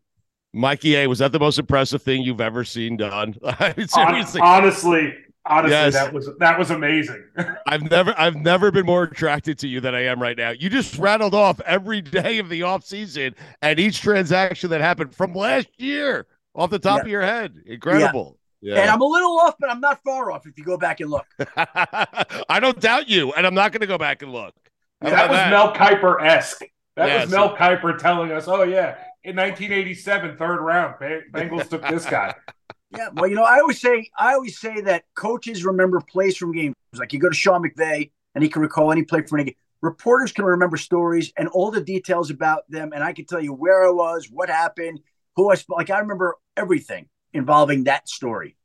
Mikey 0.52 0.96
A, 0.96 1.06
was 1.06 1.18
that 1.20 1.32
the 1.32 1.38
most 1.38 1.58
impressive 1.58 2.02
thing 2.02 2.22
you've 2.22 2.40
ever 2.40 2.64
seen 2.64 2.96
done? 2.98 3.34
I 3.44 3.72
mean, 3.76 3.86
Hon- 3.90 4.08
seriously, 4.10 4.40
honestly, 4.42 5.14
honestly, 5.46 5.70
Yes. 5.70 5.94
that 5.94 6.12
was 6.12 6.28
that 6.38 6.58
was 6.58 6.70
amazing. 6.70 7.24
I've 7.66 7.82
never 7.90 8.14
I've 8.18 8.36
never 8.36 8.70
been 8.70 8.84
more 8.86 9.04
attracted 9.04 9.58
to 9.60 9.68
you 9.68 9.80
than 9.80 9.94
I 9.94 10.04
am 10.04 10.20
right 10.20 10.36
now. 10.36 10.50
You 10.50 10.68
just 10.68 10.98
rattled 10.98 11.34
off 11.34 11.60
every 11.62 12.02
day 12.02 12.38
of 12.38 12.48
the 12.50 12.62
off 12.62 12.84
season 12.84 13.34
and 13.62 13.78
each 13.80 14.00
transaction 14.02 14.68
that 14.70 14.80
happened 14.82 15.14
from 15.14 15.34
last 15.34 15.68
year 15.78 16.26
off 16.54 16.68
the 16.70 16.78
top 16.78 16.98
Yeah. 16.98 17.02
of 17.02 17.08
your 17.08 17.22
head. 17.22 17.54
Incredible. 17.66 18.38
And 18.62 18.70
Yeah. 18.72 18.92
I'm 18.92 19.00
a 19.00 19.06
little 19.06 19.38
off, 19.38 19.54
but 19.60 19.70
I'm 19.70 19.80
not 19.80 20.02
far 20.02 20.30
off 20.32 20.46
if 20.46 20.58
you 20.58 20.64
go 20.64 20.76
back 20.76 21.00
and 21.00 21.08
look. 21.10 21.26
I 21.56 22.58
don't 22.60 22.80
doubt 22.80 23.08
you, 23.08 23.32
and 23.34 23.46
I'm 23.46 23.54
not 23.54 23.70
going 23.70 23.82
to 23.82 23.86
go 23.86 23.98
back 23.98 24.22
and 24.22 24.32
look. 24.32 24.54
How 25.02 25.10
that 25.10 25.28
was 25.30 25.38
that? 25.38 25.50
Mel 25.50 25.72
Kiper 25.74 26.22
esque. 26.22 26.62
That 26.96 27.08
Yeah, 27.08 27.20
was 27.22 27.30
so- 27.30 27.36
Mel 27.36 27.56
Kiper 27.56 27.96
telling 27.98 28.32
us, 28.32 28.48
"Oh 28.48 28.62
yeah, 28.64 28.96
in 29.22 29.36
1987, 29.36 30.36
third 30.36 30.60
round, 30.60 30.94
Bengals 31.32 31.68
took 31.68 31.86
this 31.88 32.04
guy." 32.06 32.34
Yeah, 32.90 33.10
well, 33.12 33.26
you 33.28 33.34
know, 33.36 33.42
I 33.44 33.58
always 33.60 33.78
say 33.82 34.08
I 34.18 34.32
always 34.32 34.58
say 34.58 34.80
that 34.80 35.04
coaches 35.14 35.62
remember 35.62 36.00
plays 36.00 36.38
from 36.38 36.52
games. 36.52 36.74
Like 36.94 37.12
you 37.12 37.18
go 37.18 37.28
to 37.28 37.34
Sean 37.34 37.62
McVay 37.62 38.10
and 38.34 38.42
he 38.42 38.48
can 38.48 38.62
recall 38.62 38.90
any 38.90 39.02
play 39.04 39.20
from 39.20 39.40
any 39.40 39.50
game. 39.50 39.56
Reporters 39.82 40.32
can 40.32 40.46
remember 40.46 40.78
stories 40.78 41.30
and 41.36 41.48
all 41.48 41.70
the 41.70 41.82
details 41.82 42.30
about 42.30 42.62
them, 42.70 42.94
and 42.94 43.04
I 43.04 43.12
can 43.12 43.26
tell 43.26 43.44
you 43.44 43.52
where 43.52 43.86
I 43.86 43.90
was, 43.90 44.30
what 44.32 44.48
happened, 44.48 45.00
who 45.36 45.50
I 45.50 45.56
sp- 45.60 45.76
like. 45.76 45.90
I 45.90 45.98
remember 45.98 46.36
everything 46.56 47.10
involving 47.34 47.84
that 47.84 48.08
story. 48.08 48.56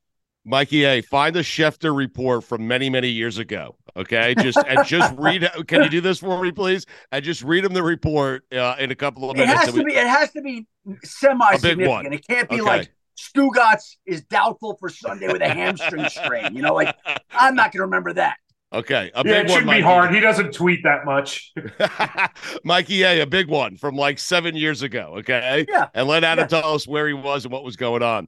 Mikey 0.46 0.86
A, 0.86 1.02
find 1.02 1.36
the 1.36 1.42
Schefter 1.42 1.94
report 1.94 2.46
from 2.46 2.66
many, 2.66 2.90
many 2.90 3.10
years 3.10 3.40
ago. 3.40 3.76
Okay, 3.96 4.34
just 4.40 4.58
and 4.68 4.86
just 4.88 5.14
read. 5.18 5.48
Can 5.68 5.84
you 5.84 5.90
do 5.90 6.02
this 6.02 6.20
for 6.20 6.42
me, 6.44 6.52
please? 6.52 6.86
And 7.12 7.24
just 7.24 7.44
read 7.44 7.64
him 7.64 7.74
the 7.74 7.84
report 7.84 8.44
uh, 8.52 8.76
in 8.80 8.90
a 8.92 8.96
couple 8.96 9.30
of 9.30 9.38
It 9.38 9.42
minutes. 9.42 9.60
has 9.60 9.68
and 9.70 9.78
to 9.78 9.84
we- 9.84 9.92
be. 9.94 9.98
It 9.98 10.08
has 10.08 10.32
to 10.32 10.42
be 10.42 10.66
semi-significant. 11.04 11.90
one. 11.90 12.12
It 12.14 12.28
can't 12.28 12.50
be 12.50 12.56
Okay. 12.56 12.64
like 12.64 12.92
Stugotz 13.18 13.98
is 14.08 14.24
doubtful 14.24 14.76
for 14.80 14.90
Sunday 14.90 15.28
with 15.32 15.42
a 15.44 15.50
hamstring 15.50 16.10
strain. 16.10 16.56
You 16.56 16.64
know, 16.64 16.74
like 16.74 16.96
I'm 17.32 17.54
not 17.56 17.66
going 17.72 17.80
to 17.80 17.82
remember 17.84 18.14
that. 18.14 18.38
Okay, 18.74 19.12
a 19.14 19.18
yeah, 19.20 19.24
big 19.24 19.46
it 19.46 19.50
shouldn't 19.50 19.66
be 19.66 19.68
Mikey. 19.68 19.82
hard. 19.84 20.16
He 20.16 20.20
doesn't 20.20 20.52
tweet 20.52 20.82
that 20.82 21.06
much. 21.06 21.54
Mikey 22.64 23.04
A, 23.04 23.22
a 23.22 23.28
big 23.28 23.48
one 23.48 23.78
from 23.78 23.96
like 23.96 24.18
seven 24.18 24.56
years 24.56 24.82
ago. 24.82 25.14
Okay, 25.20 25.66
Yeah. 25.70 25.90
and 25.94 26.08
let 26.08 26.24
Adam 26.24 26.44
Yeah. 26.52 26.60
tell 26.62 26.74
us 26.74 26.88
where 26.88 27.08
he 27.08 27.14
was 27.14 27.46
and 27.46 27.52
what 27.52 27.64
was 27.64 27.76
going 27.76 28.02
on. 28.02 28.28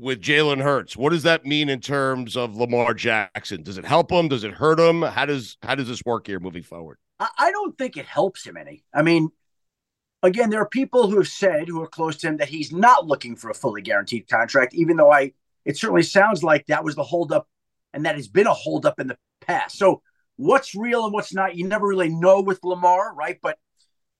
with 0.00 0.20
Jalen 0.20 0.62
Hurts? 0.62 0.96
What 0.96 1.10
does 1.10 1.22
that 1.22 1.46
mean 1.46 1.68
in 1.68 1.80
terms 1.80 2.36
of 2.36 2.56
Lamar 2.56 2.94
Jackson? 2.94 3.62
Does 3.62 3.78
it 3.78 3.84
help 3.84 4.10
him? 4.10 4.28
Does 4.28 4.44
it 4.44 4.52
hurt 4.52 4.80
him? 4.80 5.02
How 5.02 5.26
does 5.26 5.56
how 5.62 5.74
does 5.74 5.88
this 5.88 6.02
work 6.04 6.26
here 6.26 6.40
moving 6.40 6.62
forward? 6.62 6.98
I, 7.20 7.52
don't 7.52 7.78
think 7.78 7.96
it 7.96 8.06
helps 8.06 8.44
him 8.44 8.56
any. 8.56 8.84
I 8.92 9.02
mean, 9.02 9.30
again, 10.22 10.50
there 10.50 10.60
are 10.60 10.68
people 10.68 11.08
who 11.08 11.16
have 11.18 11.28
said 11.28 11.68
who 11.68 11.80
are 11.80 11.88
close 11.88 12.16
to 12.18 12.28
him 12.28 12.38
that 12.38 12.48
he's 12.48 12.72
not 12.72 13.06
looking 13.06 13.36
for 13.36 13.50
a 13.50 13.54
fully 13.54 13.82
guaranteed 13.82 14.28
contract, 14.28 14.74
even 14.74 14.96
though 14.96 15.12
I 15.12 15.32
it 15.64 15.78
certainly 15.78 16.02
sounds 16.02 16.42
like 16.42 16.66
that 16.66 16.84
was 16.84 16.94
the 16.94 17.04
holdup 17.04 17.48
and 17.92 18.04
that 18.04 18.16
has 18.16 18.28
been 18.28 18.46
a 18.46 18.52
holdup 18.52 19.00
in 19.00 19.06
the 19.06 19.16
past. 19.40 19.78
So 19.78 20.02
what's 20.36 20.74
real 20.74 21.04
and 21.04 21.12
what's 21.12 21.32
not, 21.32 21.56
you 21.56 21.66
never 21.66 21.86
really 21.86 22.08
know 22.08 22.40
with 22.40 22.62
Lamar, 22.64 23.14
right? 23.14 23.38
But 23.40 23.58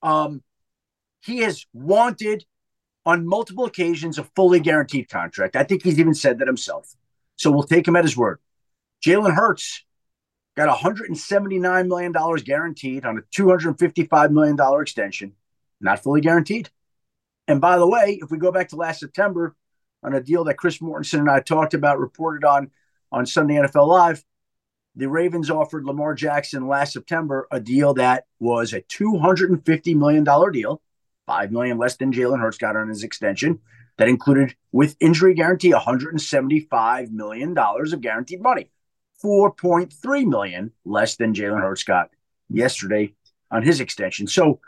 um 0.02 0.42
he 1.22 1.38
has 1.38 1.66
wanted 1.72 2.44
on 3.06 3.26
multiple 3.26 3.64
occasions 3.64 4.18
a 4.18 4.24
fully 4.24 4.60
guaranteed 4.60 5.08
contract. 5.08 5.56
I 5.56 5.64
think 5.64 5.82
he's 5.82 5.98
even 5.98 6.14
said 6.14 6.38
that 6.38 6.48
himself. 6.48 6.94
So 7.36 7.50
we'll 7.50 7.64
take 7.64 7.86
him 7.86 7.96
at 7.96 8.04
his 8.04 8.16
word. 8.16 8.38
Jalen 9.04 9.34
Hurts 9.34 9.84
got 10.56 10.74
$179 10.74 11.88
million 11.88 12.12
guaranteed 12.44 13.04
on 13.04 13.18
a 13.18 13.22
$255 13.22 14.30
million 14.30 14.58
extension, 14.80 15.32
not 15.80 16.02
fully 16.02 16.20
guaranteed. 16.20 16.70
And 17.46 17.60
by 17.60 17.76
the 17.76 17.86
way, 17.86 18.18
if 18.22 18.30
we 18.30 18.38
go 18.38 18.52
back 18.52 18.68
to 18.68 18.76
last 18.76 19.00
September 19.00 19.54
on 20.02 20.14
a 20.14 20.22
deal 20.22 20.44
that 20.44 20.56
Chris 20.56 20.78
Mortensen 20.78 21.20
and 21.20 21.30
I 21.30 21.40
talked 21.40 21.74
about, 21.74 21.98
reported 21.98 22.46
on 22.46 22.70
on 23.12 23.26
Sunday 23.26 23.54
NFL 23.54 23.86
Live, 23.86 24.24
the 24.96 25.08
Ravens 25.08 25.50
offered 25.50 25.84
Lamar 25.84 26.14
Jackson 26.14 26.68
last 26.68 26.92
September 26.92 27.46
a 27.50 27.60
deal 27.60 27.94
that 27.94 28.24
was 28.38 28.72
a 28.72 28.80
$250 28.82 29.94
million 29.96 30.24
deal, 30.52 30.80
5 31.26 31.52
million 31.52 31.78
less 31.78 31.96
than 31.96 32.12
Jalen 32.12 32.40
Hurts 32.40 32.58
got 32.58 32.76
on 32.76 32.88
his 32.88 33.02
extension. 33.02 33.60
That 33.96 34.08
included, 34.08 34.56
with 34.72 34.96
injury 34.98 35.34
guarantee, 35.34 35.70
$175 35.72 37.10
million 37.10 37.56
of 37.56 38.00
guaranteed 38.00 38.42
money. 38.42 38.70
4.3 39.22 40.26
million 40.26 40.72
less 40.84 41.16
than 41.16 41.32
Jalen 41.32 41.60
Hurts 41.60 41.84
got 41.84 42.10
yesterday 42.50 43.14
on 43.50 43.62
his 43.62 43.80
extension. 43.80 44.26
So 44.26 44.60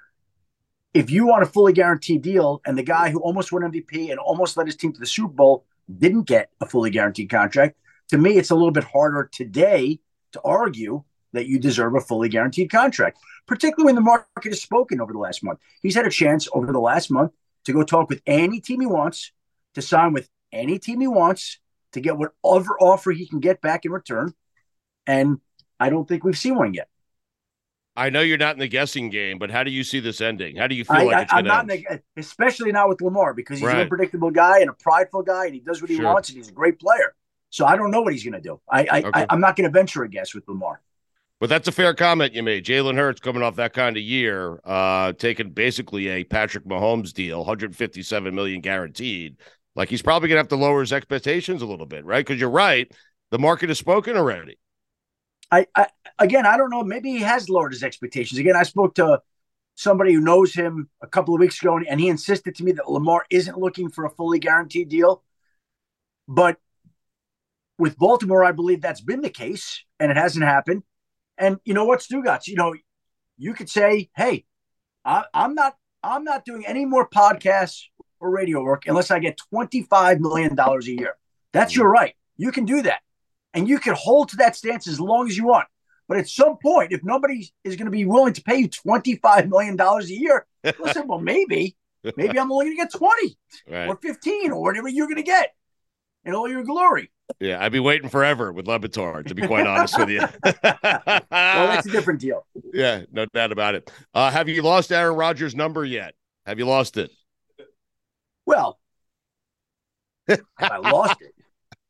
if 0.94 1.10
you 1.10 1.26
want 1.26 1.42
a 1.42 1.46
fully 1.46 1.72
guaranteed 1.72 2.22
deal 2.22 2.62
and 2.64 2.78
the 2.78 2.82
guy 2.82 3.10
who 3.10 3.20
almost 3.20 3.52
won 3.52 3.62
MVP 3.62 4.10
and 4.10 4.18
almost 4.18 4.56
led 4.56 4.66
his 4.66 4.76
team 4.76 4.92
to 4.92 5.00
the 5.00 5.06
Super 5.06 5.34
Bowl 5.34 5.66
didn't 5.98 6.22
get 6.22 6.50
a 6.60 6.66
fully 6.66 6.90
guaranteed 6.90 7.28
contract, 7.28 7.76
to 8.08 8.18
me 8.18 8.38
it's 8.38 8.50
a 8.50 8.54
little 8.54 8.70
bit 8.70 8.84
harder 8.84 9.28
today 9.30 9.98
to 10.32 10.40
argue 10.42 11.02
that 11.36 11.46
you 11.46 11.58
deserve 11.58 11.94
a 11.94 12.00
fully 12.00 12.28
guaranteed 12.28 12.70
contract, 12.70 13.18
particularly 13.46 13.86
when 13.86 13.94
the 13.94 14.00
market 14.00 14.50
has 14.50 14.60
spoken 14.60 15.00
over 15.00 15.12
the 15.12 15.18
last 15.18 15.44
month. 15.44 15.60
He's 15.82 15.94
had 15.94 16.06
a 16.06 16.10
chance 16.10 16.48
over 16.52 16.72
the 16.72 16.80
last 16.80 17.10
month 17.10 17.32
to 17.64 17.72
go 17.72 17.82
talk 17.82 18.08
with 18.08 18.22
any 18.26 18.60
team 18.60 18.80
he 18.80 18.86
wants, 18.86 19.32
to 19.74 19.82
sign 19.82 20.12
with 20.12 20.28
any 20.52 20.78
team 20.78 21.00
he 21.00 21.06
wants, 21.06 21.58
to 21.92 22.00
get 22.00 22.16
whatever 22.16 22.76
offer 22.80 23.12
he 23.12 23.26
can 23.26 23.40
get 23.40 23.60
back 23.60 23.84
in 23.84 23.92
return. 23.92 24.34
And 25.06 25.40
I 25.78 25.90
don't 25.90 26.06
think 26.08 26.24
we've 26.24 26.36
seen 26.36 26.56
one 26.56 26.74
yet. 26.74 26.88
I 27.98 28.10
know 28.10 28.20
you're 28.20 28.36
not 28.36 28.54
in 28.54 28.58
the 28.60 28.68
guessing 28.68 29.08
game, 29.08 29.38
but 29.38 29.50
how 29.50 29.64
do 29.64 29.70
you 29.70 29.82
see 29.82 30.00
this 30.00 30.20
ending? 30.20 30.56
How 30.56 30.66
do 30.66 30.74
you 30.74 30.84
feel 30.84 30.96
I, 30.96 31.04
like 31.04 31.22
it's 31.22 31.32
am 31.32 31.44
going 31.44 31.44
to 31.44 31.50
not, 31.50 31.70
end? 31.70 32.02
the, 32.14 32.20
especially 32.20 32.70
not 32.70 32.90
with 32.90 33.00
Lamar, 33.00 33.32
because 33.32 33.58
he's 33.58 33.66
Right. 33.66 33.76
an 33.76 33.82
unpredictable 33.82 34.30
guy 34.30 34.60
and 34.60 34.68
a 34.68 34.74
prideful 34.74 35.22
guy, 35.22 35.46
and 35.46 35.54
he 35.54 35.60
does 35.60 35.80
what 35.80 35.90
he 35.90 35.96
Sure. 35.96 36.04
wants, 36.04 36.28
and 36.28 36.36
he's 36.36 36.48
a 36.48 36.52
great 36.52 36.78
player. 36.78 37.14
So 37.48 37.64
I 37.64 37.76
don't 37.76 37.90
know 37.90 38.02
what 38.02 38.12
he's 38.12 38.22
going 38.22 38.34
to 38.34 38.40
do. 38.40 38.60
I, 38.70 38.86
I, 38.90 39.02
Okay. 39.04 39.26
I'm 39.30 39.40
not 39.40 39.56
going 39.56 39.64
to 39.64 39.72
venture 39.72 40.02
a 40.02 40.08
guess 40.10 40.34
with 40.34 40.46
Lamar. 40.46 40.82
But 41.38 41.50
that's 41.50 41.68
a 41.68 41.72
fair 41.72 41.92
comment 41.92 42.32
you 42.32 42.42
made. 42.42 42.64
Jalen 42.64 42.96
Hurts 42.96 43.20
coming 43.20 43.42
off 43.42 43.56
that 43.56 43.74
kind 43.74 43.96
of 43.96 44.02
year, 44.02 44.58
uh, 44.64 45.12
taking 45.12 45.50
basically 45.50 46.08
a 46.08 46.24
Patrick 46.24 46.64
Mahomes 46.64 47.12
deal, 47.12 47.38
157 47.38 48.34
million 48.34 48.62
guaranteed. 48.62 49.36
Like 49.74 49.90
he's 49.90 50.00
probably 50.00 50.30
going 50.30 50.36
to 50.36 50.40
have 50.40 50.48
to 50.48 50.56
lower 50.56 50.80
his 50.80 50.94
expectations 50.94 51.60
a 51.60 51.66
little 51.66 51.84
bit, 51.84 52.06
right? 52.06 52.24
Because 52.24 52.40
you're 52.40 52.48
right, 52.48 52.90
the 53.30 53.38
market 53.38 53.68
has 53.68 53.78
spoken 53.78 54.16
already. 54.16 54.58
I, 55.50 55.66
I 55.76 55.88
again, 56.18 56.46
I 56.46 56.56
don't 56.56 56.70
know. 56.70 56.82
Maybe 56.82 57.10
he 57.10 57.20
has 57.20 57.50
lowered 57.50 57.72
his 57.72 57.82
expectations. 57.82 58.38
Again, 58.38 58.56
I 58.56 58.62
spoke 58.62 58.94
to 58.94 59.20
somebody 59.74 60.14
who 60.14 60.20
knows 60.20 60.54
him 60.54 60.88
a 61.02 61.06
couple 61.06 61.34
of 61.34 61.40
weeks 61.40 61.60
ago, 61.60 61.78
and 61.78 62.00
he 62.00 62.08
insisted 62.08 62.56
to 62.56 62.64
me 62.64 62.72
that 62.72 62.90
Lamar 62.90 63.26
isn't 63.30 63.58
looking 63.58 63.90
for 63.90 64.06
a 64.06 64.10
fully 64.10 64.38
guaranteed 64.38 64.88
deal. 64.88 65.22
But 66.26 66.56
with 67.78 67.98
Baltimore, 67.98 68.42
I 68.42 68.52
believe 68.52 68.80
that's 68.80 69.02
been 69.02 69.20
the 69.20 69.30
case, 69.30 69.84
and 70.00 70.10
it 70.10 70.16
hasn't 70.16 70.44
happened. 70.44 70.82
And 71.38 71.58
you 71.64 71.74
know 71.74 71.84
what, 71.84 72.00
Stugotz? 72.00 72.46
You 72.46 72.56
know, 72.56 72.74
you 73.36 73.54
could 73.54 73.68
say, 73.68 74.10
"Hey, 74.16 74.46
I, 75.04 75.24
I'm 75.34 75.54
not, 75.54 75.76
I'm 76.02 76.24
not 76.24 76.44
doing 76.44 76.66
any 76.66 76.84
more 76.84 77.08
podcasts 77.08 77.82
or 78.20 78.30
radio 78.30 78.62
work 78.62 78.86
unless 78.86 79.10
I 79.10 79.18
get 79.18 79.38
twenty 79.50 79.82
five 79.82 80.20
million 80.20 80.54
dollars 80.54 80.88
a 80.88 80.92
year." 80.92 81.16
That's 81.52 81.72
mm-hmm. 81.72 81.82
your 81.82 81.90
right. 81.90 82.14
You 82.36 82.52
can 82.52 82.64
do 82.64 82.82
that, 82.82 83.00
and 83.54 83.68
you 83.68 83.78
can 83.78 83.94
hold 83.94 84.30
to 84.30 84.36
that 84.36 84.56
stance 84.56 84.86
as 84.86 85.00
long 85.00 85.28
as 85.28 85.36
you 85.36 85.46
want. 85.46 85.66
But 86.08 86.18
at 86.18 86.28
some 86.28 86.56
point, 86.62 86.92
if 86.92 87.02
nobody 87.02 87.50
is 87.64 87.76
going 87.76 87.86
to 87.86 87.90
be 87.90 88.04
willing 88.04 88.32
to 88.34 88.42
pay 88.42 88.56
you 88.56 88.68
twenty 88.68 89.16
five 89.16 89.48
million 89.48 89.76
dollars 89.76 90.08
a 90.10 90.14
year, 90.14 90.46
listen, 90.78 91.06
well, 91.06 91.20
maybe, 91.20 91.76
maybe 92.16 92.38
I'm 92.38 92.50
only 92.52 92.66
going 92.66 92.76
to 92.76 92.82
get 92.82 92.92
twenty 92.92 93.38
Right. 93.68 93.88
or 93.88 93.96
fifteen 93.96 94.52
or 94.52 94.62
whatever 94.62 94.88
you're 94.88 95.06
going 95.06 95.16
to 95.16 95.22
get 95.22 95.52
in 96.24 96.34
all 96.34 96.48
your 96.48 96.62
glory. 96.62 97.10
Yeah, 97.40 97.62
I'd 97.62 97.72
be 97.72 97.80
waiting 97.80 98.08
forever 98.08 98.52
with 98.52 98.66
Le 98.68 98.78
Batard, 98.78 99.26
to 99.26 99.34
be 99.34 99.46
quite 99.46 99.66
honest 99.66 99.98
with 99.98 100.10
you. 100.10 100.20
Well, 101.30 101.68
that's 101.68 101.86
a 101.86 101.90
different 101.90 102.20
deal. 102.20 102.46
yeah, 102.72 103.02
no 103.12 103.26
doubt 103.26 103.52
about 103.52 103.74
it. 103.74 103.90
Uh, 104.14 104.30
have 104.30 104.48
you 104.48 104.62
lost 104.62 104.92
Aaron 104.92 105.16
Rodgers' 105.16 105.54
number 105.54 105.84
yet? 105.84 106.14
Have 106.46 106.58
you 106.58 106.64
lost 106.66 106.96
it? 106.96 107.10
Well, 108.46 108.78
have 110.28 110.40
I 110.60 110.78
lost 110.78 111.16
it? 111.20 111.32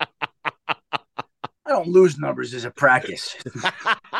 I 0.00 1.70
don't 1.70 1.88
lose 1.88 2.18
numbers 2.18 2.54
as 2.54 2.64
a 2.64 2.70
practice. 2.70 3.36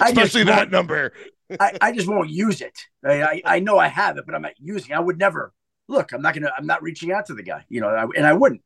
Especially 0.00 0.44
that 0.44 0.70
number. 0.70 1.12
I, 1.60 1.76
I 1.80 1.92
just 1.92 2.08
won't 2.08 2.30
use 2.30 2.60
it. 2.60 2.76
I, 3.04 3.22
I, 3.22 3.42
I 3.44 3.60
know 3.60 3.78
I 3.78 3.88
have 3.88 4.16
it, 4.16 4.24
but 4.26 4.34
I'm 4.34 4.42
not 4.42 4.54
using. 4.58 4.92
it. 4.92 4.94
I 4.96 5.00
would 5.00 5.18
never 5.18 5.52
look. 5.88 6.12
I'm 6.12 6.22
not 6.22 6.34
gonna. 6.34 6.50
I'm 6.56 6.66
not 6.66 6.82
reaching 6.82 7.12
out 7.12 7.26
to 7.26 7.34
the 7.34 7.42
guy. 7.42 7.64
You 7.68 7.80
know, 7.82 7.88
I, 7.88 8.06
and 8.16 8.26
I 8.26 8.32
wouldn't. 8.32 8.62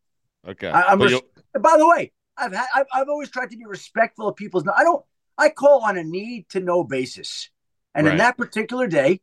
Okay. 0.47 0.69
I, 0.69 0.95
res- 0.95 1.11
you'll- 1.11 1.23
and 1.55 1.63
by 1.63 1.77
the 1.77 1.89
way, 1.89 2.13
I've 2.37 2.53
had. 2.53 2.67
I've, 2.75 2.87
I've 2.93 3.09
always 3.09 3.31
tried 3.31 3.51
to 3.51 3.57
be 3.57 3.65
respectful 3.67 4.29
of 4.29 4.37
people's. 4.37 4.65
I 4.69 4.83
don't. 4.83 5.05
I 5.37 5.49
call 5.51 5.85
on 5.85 5.97
a 5.97 6.05
need 6.05 6.49
to 6.51 6.61
know 6.61 6.85
basis, 6.85 7.51
and 7.95 8.07
Right. 8.07 8.13
in 8.13 8.19
that 8.19 8.37
particular 8.37 8.87
day, 8.87 9.21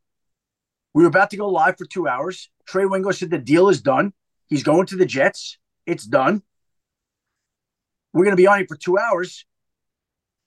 we 0.93 1.03
were 1.03 1.09
about 1.09 1.29
to 1.31 1.37
go 1.37 1.49
live 1.49 1.77
for 1.77 1.85
two 1.85 2.07
hours. 2.07 2.49
Trey 2.65 2.85
Wingo 2.85 3.11
said 3.11 3.29
the 3.29 3.37
deal 3.37 3.69
is 3.69 3.81
done. 3.81 4.13
He's 4.47 4.63
going 4.63 4.85
to 4.87 4.95
the 4.95 5.05
Jets. 5.05 5.57
It's 5.85 6.05
done. 6.05 6.41
We're 8.13 8.23
going 8.23 8.35
to 8.35 8.41
be 8.41 8.47
on 8.47 8.59
here 8.59 8.67
for 8.67 8.77
two 8.77 8.97
hours. 8.97 9.45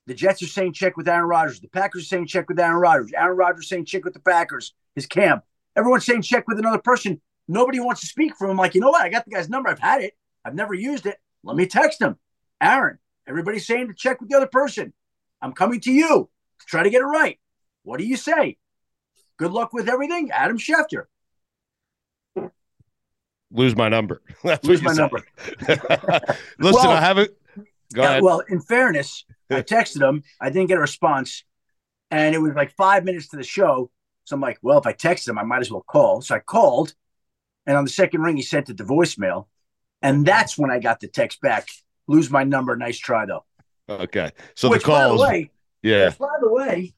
The 0.07 0.15
Jets 0.15 0.43
are 0.43 0.47
saying 0.47 0.73
check 0.73 0.97
with 0.97 1.07
Aaron 1.07 1.29
Rodgers. 1.29 1.61
The 1.61 1.69
Packers 1.69 2.05
are 2.05 2.07
saying 2.07 2.29
check 2.29 2.49
with 2.49 2.59
Aaron 2.59 2.81
Rodgers. 2.81 3.13
Aaron 3.15 3.37
Rodgers 3.37 3.69
saying 3.69 3.85
check 3.85 4.05
with 4.05 4.15
the 4.15 4.21
Packers. 4.21 4.73
His 4.95 5.05
camp. 5.07 5.45
Everyone's 5.77 6.07
saying 6.07 6.23
check 6.23 6.49
with 6.49 6.59
another 6.59 6.79
person. 6.79 7.21
Nobody 7.47 7.79
wants 7.79 8.01
to 8.01 8.07
speak 8.07 8.35
for 8.37 8.49
him. 8.49 8.57
Like, 8.57 8.75
you 8.75 8.81
know 8.81 8.89
what? 8.89 9.03
I 9.03 9.11
got 9.11 9.27
the 9.27 9.31
guy's 9.33 9.51
number. 9.51 9.69
I've 9.69 9.79
had 9.79 10.01
it. 10.01 10.17
I've 10.45 10.55
never 10.55 10.73
used 10.73 11.05
it. 11.05 11.19
Let 11.45 11.57
me 11.57 11.67
text 11.67 12.01
him. 12.03 12.17
Aaron, 12.61 12.99
everybody's 13.27 13.67
saying 13.67 13.89
to 13.89 13.95
check 13.95 14.21
with 14.21 14.29
the 14.31 14.37
other 14.37 14.47
person. 14.49 14.93
I'm 15.41 15.53
coming 15.53 15.81
to 15.83 15.93
you 15.93 16.29
to 16.61 16.67
try 16.67 16.83
to 16.83 16.91
get 16.91 17.01
it 17.03 17.05
right. 17.07 17.39
What 17.83 17.99
do 17.99 18.05
you 18.05 18.17
say? 18.17 18.59
Good 19.39 19.53
luck 19.53 19.73
with 19.73 19.89
everything. 19.89 20.31
Adam 20.33 20.59
Schefter. 20.59 21.05
lose 23.51 23.77
my 23.77 23.89
number. 23.89 24.21
That's 24.45 24.67
Lose 24.67 24.83
my 24.83 24.93
said. 24.93 25.01
number. 25.03 25.25
Listen, 25.69 26.39
Well- 26.59 26.91
I 26.91 27.01
haven't. 27.01 27.31
Go 27.95 28.03
Yeah, 28.03 28.09
ahead. 28.11 28.23
well, 28.23 28.41
in 28.51 28.61
fairness, 28.61 29.25
I 29.51 29.63
texted 29.63 30.07
him. 30.07 30.23
I 30.41 30.51
didn't 30.51 30.69
get 30.69 30.77
a 30.77 30.81
response. 30.81 31.45
And 32.11 32.35
it 32.35 32.39
was 32.39 32.53
like 32.55 32.73
five 32.73 33.05
minutes 33.05 33.29
to 33.29 33.37
the 33.39 33.43
show. 33.43 33.91
So 34.25 34.35
I'm 34.35 34.43
like, 34.43 34.59
well, 34.61 34.79
if 34.79 34.87
I 34.87 34.93
text 34.93 35.27
him, 35.27 35.39
I 35.39 35.43
might 35.43 35.61
as 35.61 35.71
well 35.71 35.85
call. 35.87 36.21
So 36.21 36.35
I 36.35 36.41
called. 36.41 36.93
And 37.67 37.77
on 37.79 37.85
the 37.85 37.91
second 37.91 38.21
ring, 38.23 38.37
he 38.37 38.43
sent 38.43 38.69
it 38.69 38.77
to 38.77 38.85
voicemail. 38.85 39.47
And 40.03 40.25
that's 40.25 40.57
when 40.57 40.71
I 40.71 40.79
got 40.79 41.01
the 41.01 41.09
text 41.09 41.41
back. 41.41 41.69
Lose 42.07 42.31
my 42.31 42.45
number. 42.45 42.77
Nice 42.77 42.99
try, 42.99 43.27
though. 43.27 43.45
okay. 43.89 44.31
So 44.55 44.71
Which, 44.71 44.83
the 44.83 44.87
calls. 44.87 45.21
by 45.21 45.27
the 45.27 45.33
way, 45.33 45.51
yeah. 45.83 46.11
by 46.19 46.29
the 46.41 46.49
way, 46.53 46.95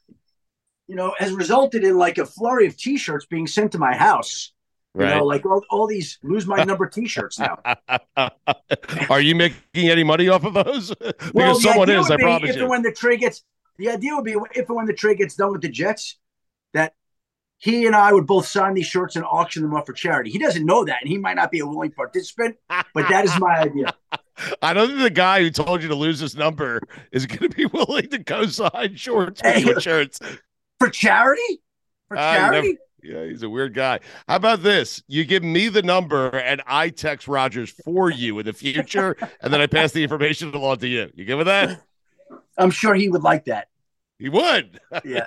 you 0.86 0.96
know, 0.96 1.14
has 1.18 1.32
resulted 1.32 1.84
in 1.84 1.96
like 1.96 2.18
a 2.18 2.26
flurry 2.26 2.66
of 2.66 2.76
T-shirts 2.76 3.26
being 3.26 3.46
sent 3.46 3.72
to 3.72 3.78
my 3.78 3.94
house. 3.96 4.52
You 4.96 5.02
Right. 5.02 5.16
know, 5.18 5.24
like 5.24 5.46
all, 5.46 5.62
all 5.70 5.86
these 5.86 6.18
lose 6.24 6.46
my 6.48 6.64
number 6.64 6.86
T-shirts 6.88 7.38
now. 7.38 7.58
Are 9.08 9.20
you 9.20 9.36
making 9.36 9.88
any 9.88 10.02
money 10.02 10.28
off 10.28 10.44
of 10.44 10.54
those? 10.54 10.90
because 10.94 11.32
Well, 11.32 11.54
someone 11.54 11.88
is, 11.88 12.10
I 12.10 12.16
promise 12.16 12.50
if 12.50 12.56
you. 12.56 12.68
when 12.68 12.82
the 12.82 12.90
trade 12.92 13.20
gets 13.20 13.44
the 13.78 13.88
idea 13.88 14.16
would 14.16 14.24
be 14.24 14.32
if 14.54 14.68
and 14.68 14.76
when 14.76 14.86
the 14.86 14.92
trade 14.92 15.18
gets 15.18 15.36
done 15.36 15.52
with 15.52 15.62
the 15.62 15.68
Jets, 15.68 16.18
that 16.74 16.94
he 17.61 17.87
and 17.87 17.94
I 17.94 18.12
would 18.12 18.27
both 18.27 18.46
sign 18.46 18.75
these 18.75 18.87
shirts 18.87 19.16
and 19.16 19.25
auction 19.25 19.62
them 19.62 19.75
up 19.75 19.87
for 19.87 19.92
charity. 19.92 20.31
He 20.31 20.38
doesn't 20.38 20.64
know 20.64 20.85
that, 20.87 20.96
and 21.03 21.09
he 21.11 21.18
might 21.18 21.37
not 21.37 21.51
be 21.51 21.61
a 21.61 21.66
willing 21.66 21.92
participant, 21.92 22.57
but 22.68 23.09
that 23.09 23.25
is 23.27 23.38
my 23.38 23.59
idea. 23.61 23.94
I 24.62 24.73
don't 24.73 24.88
think 24.88 25.01
the 25.01 25.11
guy 25.11 25.40
who 25.42 25.51
told 25.51 25.83
you 25.83 25.88
to 25.88 25.94
lose 25.94 26.18
his 26.20 26.35
number 26.35 26.81
is 27.12 27.27
going 27.27 27.51
to 27.51 27.57
be 27.57 27.66
willing 27.73 28.09
to 28.09 28.25
co-sign 28.25 28.96
shorts 28.96 29.42
Hey, 29.42 29.61
you 29.61 29.79
shirts. 29.79 30.18
For 30.79 30.88
charity? 30.88 31.61
For 32.09 32.16
you 32.16 32.23
never- 32.23 32.53
charity? 32.53 32.79
yeah, 33.03 33.25
he's 33.27 33.42
a 33.42 33.51
weird 33.51 33.75
guy. 33.75 34.01
How 34.27 34.37
about 34.37 34.62
this? 34.62 35.03
You 35.09 35.27
give 35.27 35.42
me 35.42 35.68
the 35.68 35.83
number 35.83 36.31
and 36.31 36.62
I 36.66 36.88
text 36.88 37.29
Rogers 37.29 37.68
for 37.85 38.11
you 38.11 38.38
in 38.38 38.46
the 38.46 38.55
future, 38.55 39.14
and 39.42 39.53
then 39.53 39.61
I 39.61 39.66
pass 39.66 39.92
the 39.92 40.03
information 40.03 40.55
along 40.55 40.79
to 40.79 40.88
you. 40.88 41.11
You 41.14 41.27
give 41.27 41.37
with 41.37 41.46
that? 41.49 41.83
I'm 42.57 42.70
sure 42.70 42.94
he 42.94 43.11
would 43.11 43.23
like 43.23 43.44
that. 43.44 43.68
He 44.18 44.29
would. 44.31 44.81
Yeah. 45.05 45.27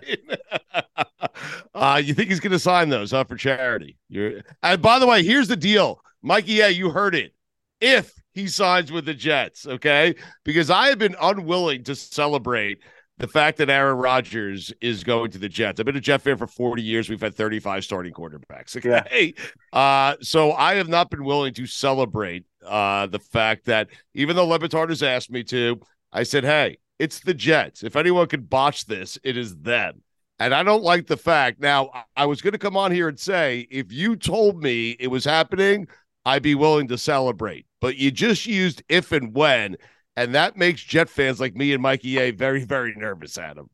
Uh, 1.84 1.98
you 1.98 2.14
think 2.14 2.30
he's 2.30 2.40
going 2.40 2.54
to 2.54 2.60
sign 2.60 2.88
those, 2.88 3.12
huh, 3.12 3.26
for 3.26 3.36
charity? 3.36 3.98
You're. 4.08 4.42
And 4.62 4.82
by 4.82 5.00
the 5.00 5.06
way, 5.06 5.22
here's 5.22 5.50
the 5.50 5.58
deal, 5.58 6.00
Mikey. 6.22 6.54
Yeah, 6.54 6.70
you 6.70 6.90
heard 6.90 7.14
it. 7.14 7.34
If 7.82 8.14
he 8.34 8.48
signs 8.48 8.90
with 8.90 9.04
the 9.04 9.14
Jets, 9.14 9.68
okay, 9.68 10.16
because 10.46 10.70
I 10.70 10.88
have 10.88 10.98
been 10.98 11.18
unwilling 11.22 11.84
to 11.84 11.94
celebrate 11.94 12.80
the 13.18 13.28
fact 13.28 13.58
that 13.58 13.70
Aaron 13.70 13.98
Rodgers 13.98 14.72
is 14.80 15.04
going 15.04 15.32
to 15.32 15.38
the 15.38 15.50
Jets. 15.50 15.78
I've 15.78 15.86
been 15.86 15.98
a 15.98 16.00
Jet 16.00 16.22
fan 16.22 16.38
for 16.38 16.48
40 16.48 16.82
years. 16.82 17.10
We've 17.10 17.20
had 17.20 17.36
35 17.36 17.84
starting 17.84 18.14
quarterbacks. 18.14 18.78
Okay. 18.78 19.34
Uh, 19.74 20.16
so 20.22 20.54
I 20.54 20.76
have 20.76 20.88
not 20.88 21.10
been 21.10 21.26
willing 21.26 21.54
to 21.56 21.66
celebrate 21.66 22.46
uh, 22.66 23.08
the 23.08 23.20
fact 23.20 23.66
that 23.66 23.90
even 24.14 24.38
though 24.38 24.48
Le 24.48 24.58
Batard 24.58 24.88
has 24.88 25.04
asked 25.04 25.30
me 25.30 25.44
to, 25.44 25.82
I 26.14 26.24
said, 26.24 26.46
hey, 26.46 26.78
it's 26.98 27.20
the 27.20 27.34
Jets. 27.34 27.84
If 27.84 27.98
anyone 27.98 28.28
could 28.28 28.50
botch 28.50 28.86
this, 28.86 29.20
it 29.22 29.36
is 29.36 29.58
them. 29.58 30.02
And 30.44 30.54
I 30.54 30.62
don't 30.62 30.84
like 30.84 31.08
the 31.08 31.16
fact. 31.16 31.62
Now, 31.62 31.90
I- 32.18 32.26
was 32.26 32.42
going 32.42 32.52
to 32.52 32.58
come 32.58 32.76
on 32.76 32.92
here 32.92 33.08
and 33.08 33.18
say, 33.18 33.66
if 33.72 33.94
you 33.94 34.18
told 34.18 34.62
me 34.62 34.98
it 35.00 35.08
was 35.08 35.24
happening, 35.24 35.88
I'd 36.26 36.44
be 36.44 36.54
willing 36.54 36.90
to 36.90 36.98
celebrate. 36.98 37.66
But 37.80 37.96
you 37.96 38.12
just 38.12 38.46
used 38.46 38.84
if 38.90 39.14
and 39.14 39.34
when, 39.34 39.78
and 40.18 40.36
that 40.36 40.58
makes 40.58 40.84
Jet 40.84 41.08
fans 41.08 41.40
like 41.40 41.56
me 41.56 41.72
and 41.72 41.82
Mikey 41.82 42.20
A 42.20 42.32
very, 42.32 42.66
very 42.66 42.94
nervous, 42.94 43.38
Adam. 43.38 43.70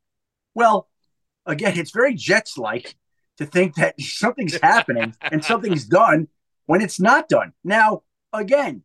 Well, 0.54 0.88
again, 1.48 1.76
it's 1.76 1.90
very 1.90 2.14
Jets 2.14 2.56
like 2.56 2.96
to 3.38 3.48
think 3.48 3.74
that 3.76 3.96
something's 4.00 4.62
happening 4.62 5.16
and 5.24 5.44
something's 5.44 5.86
done 5.86 6.28
when 6.68 6.82
it's 6.82 7.00
not 7.00 7.30
done. 7.30 7.54
Now, 7.64 8.04
again, 8.32 8.84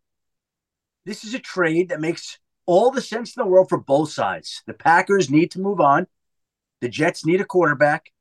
this 1.05 1.23
is 1.23 1.35
a 1.35 1.38
trade 1.38 1.90
that 1.90 2.01
makes 2.01 2.38
all 2.64 2.90
the 2.90 3.03
sense 3.03 3.37
in 3.37 3.42
the 3.42 3.47
world 3.47 3.68
for 3.68 3.77
both 3.77 4.11
sides. 4.11 4.62
The 4.66 4.73
Packers 4.73 5.29
need 5.29 5.51
to 5.51 5.61
move 5.61 5.81
on. 5.81 6.07
The 6.85 6.90
Jets 6.90 7.25
need 7.25 7.40
a 7.40 7.47
quarterback. 7.47 8.12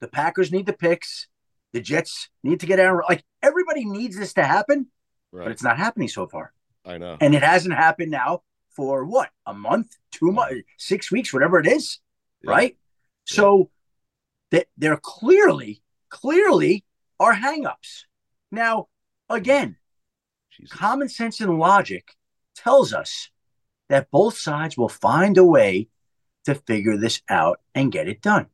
The 0.00 0.08
Packers 0.08 0.50
need 0.50 0.64
the 0.64 0.72
picks. 0.72 1.28
The 1.74 1.82
Jets 1.82 2.30
need 2.42 2.60
to 2.60 2.66
get 2.66 2.78
Aaron. 2.80 3.02
Like 3.06 3.22
everybody 3.42 3.84
needs 3.84 4.16
this 4.16 4.32
to 4.32 4.42
happen, 4.42 4.86
Right. 5.32 5.44
but 5.44 5.52
it's 5.52 5.62
not 5.62 5.76
happening 5.76 6.08
so 6.08 6.26
far. 6.26 6.54
I 6.86 6.96
know. 6.96 7.18
And 7.20 7.34
it 7.34 7.42
hasn't 7.42 7.74
happened 7.74 8.10
now 8.10 8.40
for 8.70 9.04
what? 9.04 9.28
A 9.44 9.52
month, 9.52 9.98
two 10.12 10.32
months, 10.32 10.62
six 10.78 11.12
weeks, 11.12 11.30
whatever 11.30 11.58
it 11.58 11.66
is, 11.66 11.98
right? 12.42 12.74
So 13.26 13.70
that 14.50 14.68
there 14.78 14.96
clearly, 14.96 15.82
clearly 16.08 16.86
are 17.20 17.34
hangups. 17.34 18.04
Now, 18.50 18.88
again, 19.28 19.76
common 20.70 21.10
sense 21.10 21.38
and 21.42 21.58
logic 21.58 22.16
tells 22.56 22.94
us 22.94 23.28
that 23.90 24.10
both 24.10 24.38
sides 24.38 24.78
will 24.78 24.88
find 24.88 25.36
a 25.36 25.44
way 25.44 25.88
to 26.44 26.54
figure 26.54 26.96
this 26.96 27.22
out 27.28 27.60
and 27.74 27.92
get 27.92 28.08
it 28.08 28.22
done. 28.22 28.46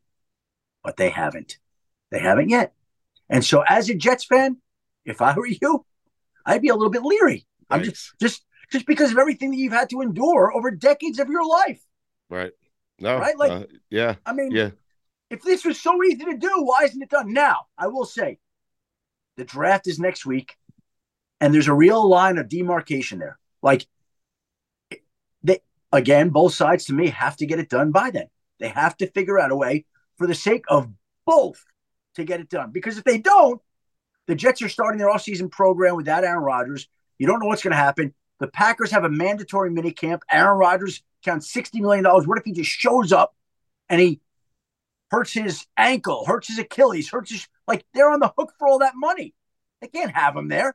But 0.82 0.96
they 0.96 1.10
haven't. 1.10 1.58
They 2.10 2.18
haven't 2.20 2.48
yet. 2.48 2.72
And 3.28 3.44
so 3.44 3.62
as 3.66 3.88
a 3.88 3.94
Jets 3.94 4.24
fan, 4.24 4.58
if 5.04 5.20
I 5.20 5.34
were 5.34 5.46
you, 5.62 5.84
I'd 6.44 6.62
be 6.62 6.68
a 6.68 6.74
little 6.74 6.90
bit 6.90 7.02
leery. 7.02 7.46
I'm 7.68 7.82
just 7.82 8.12
just 8.20 8.44
just 8.70 8.86
because 8.86 9.12
of 9.12 9.18
everything 9.18 9.50
that 9.50 9.56
you've 9.56 9.72
had 9.72 9.90
to 9.90 10.00
endure 10.00 10.52
over 10.54 10.70
decades 10.70 11.18
of 11.18 11.28
your 11.28 11.46
life. 11.46 11.82
Right. 12.30 12.52
No. 13.00 13.18
Right? 13.18 13.36
Like- 13.38 13.52
uh, 13.52 13.64
yeah. 13.90 14.16
I 14.24 14.32
mean, 14.32 14.50
yeah. 14.52 14.70
If 15.28 15.42
this 15.42 15.64
was 15.64 15.80
so 15.80 16.02
easy 16.04 16.24
to 16.24 16.36
do, 16.36 16.50
why 16.62 16.84
isn't 16.84 17.02
it 17.02 17.10
done 17.10 17.32
now? 17.32 17.66
I 17.76 17.88
will 17.88 18.04
say 18.04 18.38
the 19.36 19.44
draft 19.44 19.88
is 19.88 19.98
next 19.98 20.24
week. 20.24 20.56
And 21.40 21.52
there's 21.52 21.68
a 21.68 21.74
real 21.74 22.08
line 22.08 22.38
of 22.38 22.48
demarcation 22.48 23.18
there. 23.18 23.38
Like 23.62 23.86
again, 25.92 26.30
both 26.30 26.54
sides 26.54 26.86
to 26.86 26.92
me 26.92 27.08
have 27.08 27.36
to 27.36 27.46
get 27.46 27.58
it 27.58 27.68
done 27.68 27.92
by 27.92 28.10
then. 28.10 28.26
They 28.58 28.68
have 28.68 28.96
to 28.98 29.10
figure 29.10 29.38
out 29.38 29.52
a 29.52 29.56
way 29.56 29.84
for 30.16 30.26
the 30.26 30.34
sake 30.34 30.64
of 30.68 30.88
both 31.24 31.64
to 32.14 32.24
get 32.24 32.40
it 32.40 32.48
done. 32.48 32.70
Because 32.72 32.98
if 32.98 33.04
they 33.04 33.18
don't, 33.18 33.60
the 34.26 34.34
Jets 34.34 34.62
are 34.62 34.68
starting 34.68 34.98
their 34.98 35.08
offseason 35.08 35.50
program 35.50 35.96
without 35.96 36.24
Aaron 36.24 36.42
Rodgers. 36.42 36.88
You 37.18 37.26
don't 37.26 37.38
know 37.40 37.46
what's 37.46 37.62
going 37.62 37.72
to 37.72 37.76
happen. 37.76 38.14
The 38.40 38.48
Packers 38.48 38.90
have 38.90 39.04
a 39.04 39.10
mandatory 39.10 39.70
mini 39.70 39.92
camp. 39.92 40.22
Aaron 40.30 40.58
Rodgers 40.58 41.02
counts 41.24 41.52
$60 41.52 41.80
million. 41.80 42.04
What 42.04 42.38
if 42.38 42.44
he 42.44 42.52
just 42.52 42.70
shows 42.70 43.12
up 43.12 43.34
and 43.88 44.00
he 44.00 44.20
hurts 45.10 45.32
his 45.32 45.64
ankle, 45.76 46.24
hurts 46.26 46.48
his 46.48 46.58
Achilles, 46.58 47.08
hurts 47.08 47.30
his 47.30 47.46
like 47.66 47.84
they're 47.94 48.10
on 48.10 48.20
the 48.20 48.32
hook 48.36 48.52
for 48.58 48.68
all 48.68 48.80
that 48.80 48.94
money. 48.96 49.34
They 49.80 49.88
can't 49.88 50.14
have 50.14 50.36
him 50.36 50.48
there. 50.48 50.74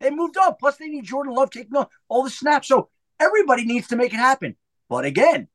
They 0.00 0.10
moved 0.10 0.36
up. 0.36 0.58
Plus, 0.58 0.76
they 0.76 0.88
need 0.88 1.04
Jordan 1.04 1.34
Love 1.34 1.50
taking 1.50 1.72
all 2.08 2.22
the 2.22 2.30
snaps. 2.30 2.68
So 2.68 2.88
everybody 3.20 3.64
needs 3.64 3.88
to 3.88 3.96
make 3.96 4.12
it 4.12 4.18
happen. 4.18 4.56
But 4.88 5.04
again, 5.04 5.48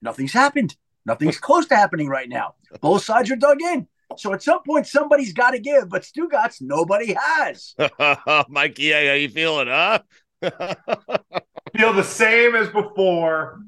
nothing's 0.00 0.32
happened. 0.32 0.76
Nothing's 1.04 1.38
close 1.38 1.66
to 1.66 1.76
happening 1.76 2.08
right 2.08 2.28
now. 2.28 2.54
Both 2.80 3.04
sides 3.04 3.30
are 3.30 3.36
dug 3.36 3.62
in. 3.62 3.88
So 4.16 4.32
at 4.32 4.42
some 4.42 4.62
point, 4.62 4.86
somebody's 4.86 5.32
got 5.32 5.50
to 5.50 5.58
give, 5.58 5.88
but 5.88 6.02
Stugotz, 6.02 6.60
nobody 6.60 7.14
has. 7.18 7.74
Mikey, 8.48 8.92
how 8.92 9.12
you 9.14 9.28
feeling, 9.28 9.68
huh? 9.68 10.00
Feel 11.76 11.92
the 11.92 12.04
same 12.04 12.54
as 12.54 12.68
before. 12.68 13.60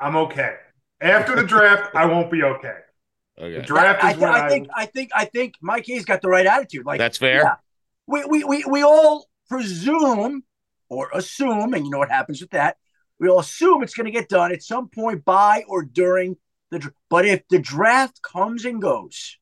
I'm 0.00 0.16
okay. 0.16 0.56
After 1.00 1.36
the 1.36 1.44
draft, 1.44 1.94
I 1.94 2.06
won't 2.06 2.30
be 2.30 2.42
okay. 2.42 2.76
Okay. 3.38 3.56
The 3.56 3.62
draft 3.62 4.04
is 4.04 4.14
I, 4.14 4.16
when 4.16 4.30
I, 4.30 4.46
I 4.46 4.48
think 4.48 4.68
I 4.74 4.86
think 4.86 5.10
I 5.14 5.24
think 5.24 5.54
Mike 5.60 5.88
A's 5.88 6.04
got 6.04 6.22
the 6.22 6.28
right 6.28 6.46
attitude. 6.46 6.86
Like 6.86 6.98
That's 6.98 7.18
fair. 7.18 7.42
yeah. 7.42 7.54
we, 8.06 8.24
we 8.24 8.44
we 8.44 8.64
we 8.64 8.82
all 8.82 9.28
presume 9.48 10.44
or 10.94 11.10
assume, 11.12 11.74
and 11.74 11.84
you 11.84 11.90
know 11.90 11.98
what 11.98 12.10
happens 12.10 12.40
with 12.40 12.50
that. 12.50 12.76
We 13.18 13.28
all 13.28 13.40
assume 13.40 13.82
it's 13.82 13.94
going 13.94 14.06
to 14.06 14.10
get 14.10 14.28
done 14.28 14.52
at 14.52 14.62
some 14.62 14.88
point 14.88 15.24
by 15.24 15.64
or 15.68 15.84
during 15.84 16.36
the. 16.70 16.92
But 17.08 17.26
if 17.26 17.46
the 17.48 17.58
draft 17.58 18.20
comes 18.22 18.64
and 18.64 18.82
goes, 18.82 19.38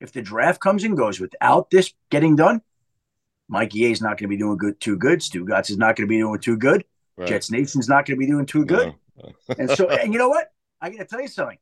if 0.00 0.12
the 0.12 0.22
draft 0.22 0.60
comes 0.60 0.84
and 0.84 0.96
goes 0.96 1.18
without 1.18 1.70
this 1.70 1.92
getting 2.10 2.36
done, 2.36 2.62
Mikey 3.48 3.86
A 3.86 3.90
is 3.90 4.00
not 4.00 4.10
going 4.10 4.18
to 4.18 4.28
be 4.28 4.36
doing 4.36 4.58
good 4.58 4.80
too 4.80 4.96
good. 4.96 5.20
Stugotz 5.20 5.70
is 5.70 5.78
not 5.78 5.96
going 5.96 6.06
to 6.06 6.10
be 6.10 6.18
doing 6.18 6.38
too 6.38 6.56
good. 6.56 6.84
Right. 7.16 7.28
Jets 7.28 7.50
Nation's 7.50 7.88
not 7.88 8.06
going 8.06 8.16
to 8.16 8.20
be 8.20 8.26
doing 8.26 8.46
too 8.46 8.64
good. 8.64 8.94
and 9.58 9.70
so, 9.70 9.88
and 9.88 10.12
you 10.12 10.18
know 10.18 10.28
what? 10.28 10.52
I 10.80 10.90
got 10.90 10.98
to 10.98 11.04
tell 11.04 11.20
you 11.20 11.28
something. 11.28 11.58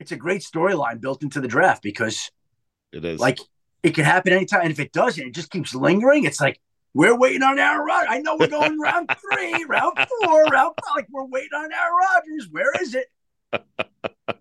It's 0.00 0.12
a 0.12 0.16
great 0.16 0.42
storyline 0.42 1.00
built 1.00 1.22
into 1.22 1.40
the 1.40 1.48
draft 1.48 1.82
because, 1.82 2.30
It 2.92 3.04
is. 3.04 3.20
like, 3.20 3.38
it 3.82 3.94
can 3.94 4.04
happen 4.04 4.32
anytime. 4.32 4.62
And 4.62 4.70
if 4.70 4.80
it 4.80 4.92
doesn't, 4.92 5.26
it 5.26 5.34
just 5.34 5.50
keeps 5.50 5.74
lingering. 5.74 6.24
It's 6.24 6.40
like 6.40 6.60
we're 6.94 7.16
waiting 7.16 7.42
on 7.42 7.58
Aaron 7.58 7.86
Rodgers. 7.86 8.08
I 8.10 8.20
know 8.20 8.36
we're 8.38 8.48
going 8.48 8.78
round 8.78 9.10
three, 9.32 9.64
round 9.64 9.96
four, 10.22 10.44
round 10.44 10.74
five. 10.84 10.94
Like 10.96 11.06
we're 11.10 11.26
waiting 11.26 11.50
on 11.54 11.70
Aaron 11.72 11.94
Rodgers. 12.14 12.48
Where 12.50 12.72
is 12.80 12.94
it? 12.94 13.06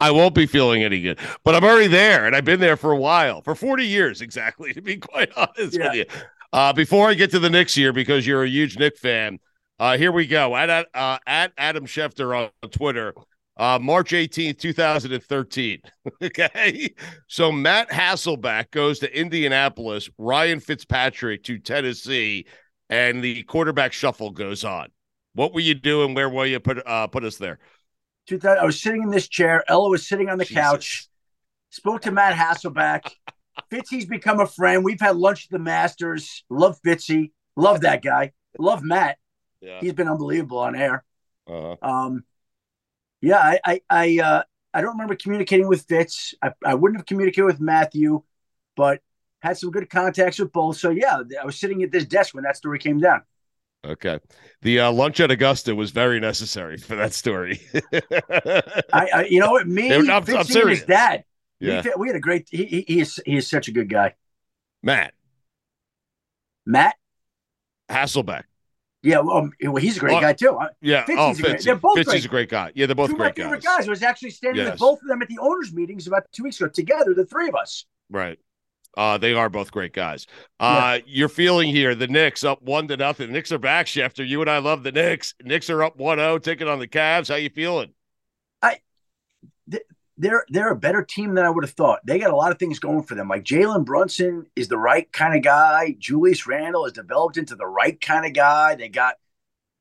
I 0.00 0.10
won't 0.10 0.34
be 0.34 0.46
feeling 0.46 0.82
any 0.82 1.02
good, 1.02 1.18
but 1.44 1.54
I'm 1.54 1.62
already 1.62 1.88
there, 1.88 2.24
and 2.26 2.34
I've 2.34 2.46
been 2.46 2.60
there 2.60 2.78
for 2.78 2.92
a 2.92 2.96
while, 2.96 3.42
for 3.42 3.54
40 3.54 3.84
years 3.86 4.22
exactly, 4.22 4.72
to 4.74 4.80
be 4.80 4.96
quite 4.96 5.30
honest 5.36 5.76
Yeah. 5.76 5.88
with 5.88 5.94
you. 5.96 6.04
Uh, 6.52 6.72
before 6.72 7.08
I 7.10 7.14
get 7.14 7.30
to 7.32 7.38
the 7.38 7.50
Knicks 7.50 7.74
here, 7.74 7.92
because 7.92 8.26
you're 8.26 8.42
a 8.44 8.48
huge 8.48 8.78
Knick 8.78 8.96
fan, 8.96 9.38
uh, 9.78 9.98
here 9.98 10.12
we 10.12 10.26
go. 10.26 10.56
At 10.56 10.70
at, 10.70 10.86
uh, 10.94 11.18
at 11.26 11.52
Adam 11.58 11.84
Schefter 11.84 12.50
on 12.62 12.70
Twitter, 12.70 13.12
uh, 13.56 13.78
March 13.80 14.10
18th, 14.10 14.58
2013. 14.58 15.80
okay, 16.22 16.94
so 17.26 17.50
Matt 17.50 17.90
Hasselbeck 17.90 18.70
goes 18.70 18.98
to 19.00 19.18
Indianapolis, 19.18 20.10
Ryan 20.18 20.60
Fitzpatrick 20.60 21.42
to 21.44 21.58
Tennessee, 21.58 22.46
and 22.90 23.22
the 23.22 23.42
quarterback 23.44 23.92
shuffle 23.92 24.30
goes 24.30 24.64
on. 24.64 24.88
What 25.34 25.52
were 25.52 25.60
you 25.60 25.74
doing? 25.74 26.14
Where 26.14 26.28
will 26.28 26.46
you 26.46 26.60
put 26.60 26.86
uh, 26.86 27.06
put 27.08 27.24
us 27.24 27.36
there? 27.36 27.58
I 28.30 28.64
was 28.64 28.80
sitting 28.80 29.02
in 29.02 29.10
this 29.10 29.28
chair. 29.28 29.62
Ella 29.68 29.88
was 29.88 30.06
sitting 30.06 30.28
on 30.28 30.38
the 30.38 30.46
couch. 30.46 31.08
Spoke 31.70 32.02
to 32.02 32.10
Matt 32.10 32.34
Hasselbeck. 32.34 33.10
Fitzy's 33.70 34.06
become 34.06 34.40
a 34.40 34.46
friend. 34.46 34.84
We've 34.84 35.00
had 35.00 35.16
lunch 35.16 35.46
at 35.46 35.50
the 35.50 35.58
Masters. 35.58 36.44
Love 36.50 36.78
Fitzy. 36.84 37.32
Love 37.56 37.82
that 37.82 38.02
guy. 38.02 38.32
Love 38.58 38.82
Matt. 38.82 39.18
Yeah. 39.60 39.80
He's 39.80 39.92
been 39.92 40.08
unbelievable 40.08 40.58
on 40.58 40.74
air. 40.74 41.04
Uh-huh. 41.46 41.76
Um, 41.82 42.24
yeah, 43.20 43.38
I, 43.38 43.60
I, 43.64 43.80
I, 43.88 44.18
uh, 44.22 44.42
I 44.74 44.80
don't 44.80 44.92
remember 44.92 45.16
communicating 45.16 45.68
with 45.68 45.82
Fitz. 45.82 46.34
I, 46.42 46.52
I 46.64 46.74
wouldn't 46.74 46.98
have 47.00 47.06
communicated 47.06 47.46
with 47.46 47.60
Matthew, 47.60 48.22
but 48.76 49.00
had 49.40 49.56
some 49.56 49.70
good 49.70 49.88
contacts 49.88 50.38
with 50.38 50.52
both. 50.52 50.76
So 50.76 50.90
yeah, 50.90 51.20
I 51.40 51.44
was 51.44 51.58
sitting 51.58 51.82
at 51.82 51.90
this 51.92 52.04
desk 52.04 52.34
when 52.34 52.44
that 52.44 52.56
story 52.56 52.78
came 52.78 52.98
down. 52.98 53.22
Okay. 53.84 54.18
The 54.62 54.80
uh, 54.80 54.92
lunch 54.92 55.20
at 55.20 55.30
Augusta 55.30 55.74
was 55.74 55.92
very 55.92 56.18
necessary 56.18 56.76
for 56.76 56.96
that 56.96 57.12
story. 57.12 57.60
I, 58.92 59.08
I 59.14 59.26
you 59.30 59.40
know 59.40 59.52
what? 59.52 59.66
Me, 59.68 59.92
I'm- 59.92 60.10
I'm 60.10 60.24
and 60.28 60.46
serious. 60.46 60.80
his 60.80 60.88
dad. 60.88 61.24
Yeah. 61.60 61.82
We, 61.82 61.92
we 61.98 62.06
had 62.08 62.16
a 62.16 62.20
great. 62.20 62.48
He, 62.50 62.64
he, 62.64 62.84
he 62.86 63.00
is 63.00 63.20
he 63.24 63.36
is 63.36 63.48
such 63.48 63.68
a 63.68 63.72
good 63.72 63.88
guy. 63.88 64.14
Matt 64.82 65.14
Matt. 66.66 66.96
Hasselbeck. 67.88 68.42
Yeah, 69.06 69.20
well, 69.20 69.36
um, 69.36 69.52
he's 69.78 69.96
a 69.96 70.00
great 70.00 70.20
guy 70.20 70.32
too. 70.32 70.50
Uh, 70.56 70.68
Yeah. 70.80 71.04
Fitzy's 71.04 71.16
oh, 71.18 71.30
a 71.30 71.34
great- 71.50 71.62
they're 71.62 71.76
both 71.76 71.96
Fitzy's 71.96 72.04
great. 72.06 72.24
a 72.24 72.28
great 72.28 72.48
guy. 72.50 72.72
Yeah, 72.74 72.86
they're 72.86 72.94
both 72.96 73.10
Two 73.10 73.16
great 73.16 73.34
guys. 73.36 73.62
guys. 73.62 73.86
I 73.86 73.90
was 73.90 74.02
actually 74.02 74.30
standing 74.30 74.64
Yes. 74.64 74.72
with 74.72 74.80
both 74.80 75.00
of 75.02 75.08
them 75.08 75.22
at 75.22 75.28
the 75.28 75.38
owners' 75.38 75.72
meetings 75.72 76.06
about 76.08 76.24
two 76.32 76.42
weeks 76.42 76.60
ago 76.60 76.68
together, 76.68 77.14
the 77.14 77.24
three 77.24 77.48
of 77.48 77.54
us. 77.54 77.84
Right. 78.10 78.38
Uh, 78.96 79.18
they 79.18 79.32
are 79.34 79.48
both 79.48 79.70
great 79.70 79.92
guys. 79.92 80.26
Uh, 80.58 80.98
You're 81.06 81.28
feeling 81.28 81.68
here 81.68 81.94
the 81.94 82.08
Knicks 82.08 82.42
up 82.44 82.62
one 82.62 82.88
to 82.88 82.96
nothing. 82.96 83.26
The 83.28 83.32
Knicks 83.34 83.52
are 83.52 83.58
back, 83.58 83.86
Schefter. 83.86 84.26
You 84.26 84.40
and 84.40 84.50
I 84.50 84.58
love 84.58 84.82
the 84.82 84.90
Knicks. 84.92 85.34
Knicks 85.42 85.68
are 85.70 85.82
up 85.82 85.98
1-0, 85.98 86.42
taking 86.42 86.66
on 86.66 86.78
the 86.78 86.88
Cavs. 86.88 87.28
How 87.28 87.34
you 87.36 87.50
feeling? 87.50 87.92
They're 90.18 90.44
they're 90.48 90.70
a 90.70 90.76
better 90.76 91.02
team 91.02 91.34
than 91.34 91.44
I 91.44 91.50
would 91.50 91.64
have 91.64 91.74
thought. 91.74 92.00
They 92.04 92.18
got 92.18 92.30
a 92.30 92.36
lot 92.36 92.52
of 92.52 92.58
things 92.58 92.78
going 92.78 93.02
for 93.02 93.14
them. 93.14 93.28
Like 93.28 93.44
Jalen 93.44 93.84
Brunson 93.84 94.46
is 94.56 94.68
the 94.68 94.78
right 94.78 95.10
kind 95.12 95.36
of 95.36 95.42
guy. 95.42 95.94
Julius 95.98 96.46
Randle 96.46 96.84
has 96.84 96.92
developed 96.94 97.36
into 97.36 97.54
the 97.54 97.66
right 97.66 98.00
kind 98.00 98.24
of 98.24 98.32
guy. 98.32 98.74
They 98.74 98.88
got 98.88 99.16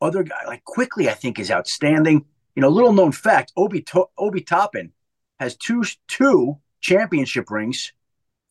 other 0.02 0.24
guy 0.24 0.46
like 0.46 0.64
Quickley. 0.66 1.10
I 1.10 1.14
think 1.14 1.40
is 1.40 1.52
outstanding. 1.52 2.26
You 2.56 2.62
know, 2.62 2.70
little 2.70 2.94
known 2.94 3.12
fact: 3.14 3.54
Obi 3.56 3.82
to- 3.84 4.10
Obi 4.18 4.42
Toppin 4.42 4.92
has 5.40 5.56
two 5.56 5.84
two 6.08 6.58
championship 6.82 7.50
rings 7.50 7.94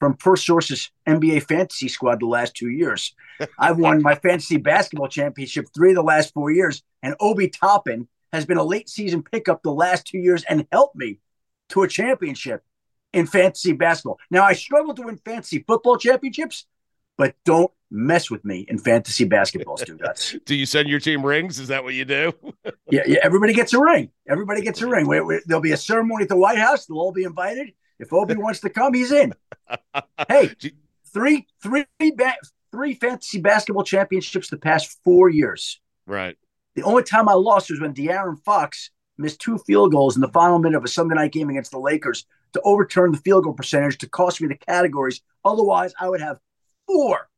from 0.01 0.17
Per 0.17 0.37
Source's 0.37 0.91
NBA 1.07 1.45
fantasy 1.45 1.89
squad 1.89 2.21
the 2.21 2.27
last 2.27 2.55
two 2.55 2.71
years. 2.71 3.15
I've 3.59 3.79
won 3.79 4.03
my 4.03 4.15
fantasy 4.15 4.57
basketball 4.57 5.09
championship 5.09 5.67
three 5.75 5.91
of 5.91 5.97
the 5.97 6.03
last 6.03 6.35
four 6.35 6.51
years, 6.51 6.83
and 7.03 7.15
Obi 7.21 7.49
Toppin 7.49 8.09
has 8.33 8.45
been 8.45 8.59
a 8.59 8.65
late 8.65 8.89
season 8.89 9.23
pickup 9.23 9.63
the 9.63 9.71
last 9.73 10.07
two 10.07 10.19
years 10.19 10.45
and 10.49 10.67
helped 10.73 10.97
me 10.97 11.21
to 11.71 11.83
a 11.83 11.89
championship 11.89 12.63
in 13.13 13.27
fantasy 13.27 13.73
basketball. 13.73 14.19
Now 14.31 14.43
I 14.45 14.53
struggle 14.55 14.95
to 14.95 15.03
win 15.03 15.19
fantasy 15.25 15.65
football 15.67 15.97
championships, 15.97 16.67
but 17.17 17.35
don't 17.45 17.71
mess 17.91 18.31
with 18.31 18.45
me 18.45 18.67
in 18.69 18.79
fantasy 18.79 19.25
basketball, 19.25 19.77
Stugotz. 19.79 20.45
Do 20.45 20.55
you 20.55 20.67
send 20.67 20.89
your 20.89 20.99
team 21.01 21.25
rings? 21.25 21.59
Is 21.61 21.69
that 21.69 21.85
what 21.85 21.95
you 21.95 22.05
do? 22.05 22.33
Yeah, 22.91 23.03
yeah, 23.07 23.19
everybody 23.23 23.55
gets 23.55 23.73
a 23.73 23.81
ring. 23.81 24.11
Everybody 24.29 24.61
gets 24.63 24.81
a 24.83 24.87
ring. 24.87 25.09
We- 25.09 25.21
we- 25.21 25.41
there'll 25.47 25.63
be 25.63 25.73
a 25.73 25.77
ceremony 25.77 26.25
at 26.25 26.29
the 26.29 26.37
White 26.37 26.59
House. 26.59 26.87
They'll 26.87 26.99
all 26.99 27.13
be 27.13 27.25
invited. 27.25 27.73
If 27.99 28.13
Obi 28.13 28.35
wants 28.37 28.61
to 28.61 28.71
come, 28.71 28.95
he's 28.95 29.11
in. 29.11 29.33
Hey, 30.29 30.51
three, 31.13 31.47
three, 31.63 31.87
ba- 31.99 32.37
three 32.71 32.95
fantasy 32.95 33.41
basketball 33.41 33.83
championships 33.85 34.49
the 34.49 34.59
past 34.59 34.99
four 35.03 35.29
years. 35.29 35.81
Right. 36.07 36.37
The 36.77 36.83
only 36.83 37.03
time 37.05 37.29
I 37.29 37.33
lost 37.33 37.71
was 37.71 37.81
when 37.81 37.95
De'Aaron 37.95 38.39
Fox 38.45 38.91
missed 39.19 39.41
two 39.41 39.59
field 39.59 39.93
goals 39.93 40.17
in 40.17 40.23
the 40.23 40.29
final 40.29 40.59
minute 40.59 40.77
of 40.77 40.85
a 40.85 40.89
Sunday 40.89 41.15
night 41.15 41.33
game 41.33 41.51
against 41.51 41.71
the 41.71 41.79
Lakers 41.79 42.27
to 42.53 42.61
overturn 42.65 43.13
the 43.13 43.19
field 43.19 43.45
goal 43.45 43.53
percentage 43.53 43.99
to 43.99 44.09
cost 44.09 44.41
me 44.41 44.49
the 44.49 44.57
categories. 44.57 45.21
Otherwise, 45.45 45.93
I 45.99 46.09
would 46.09 46.21
have 46.21 46.39
four, 46.87 47.29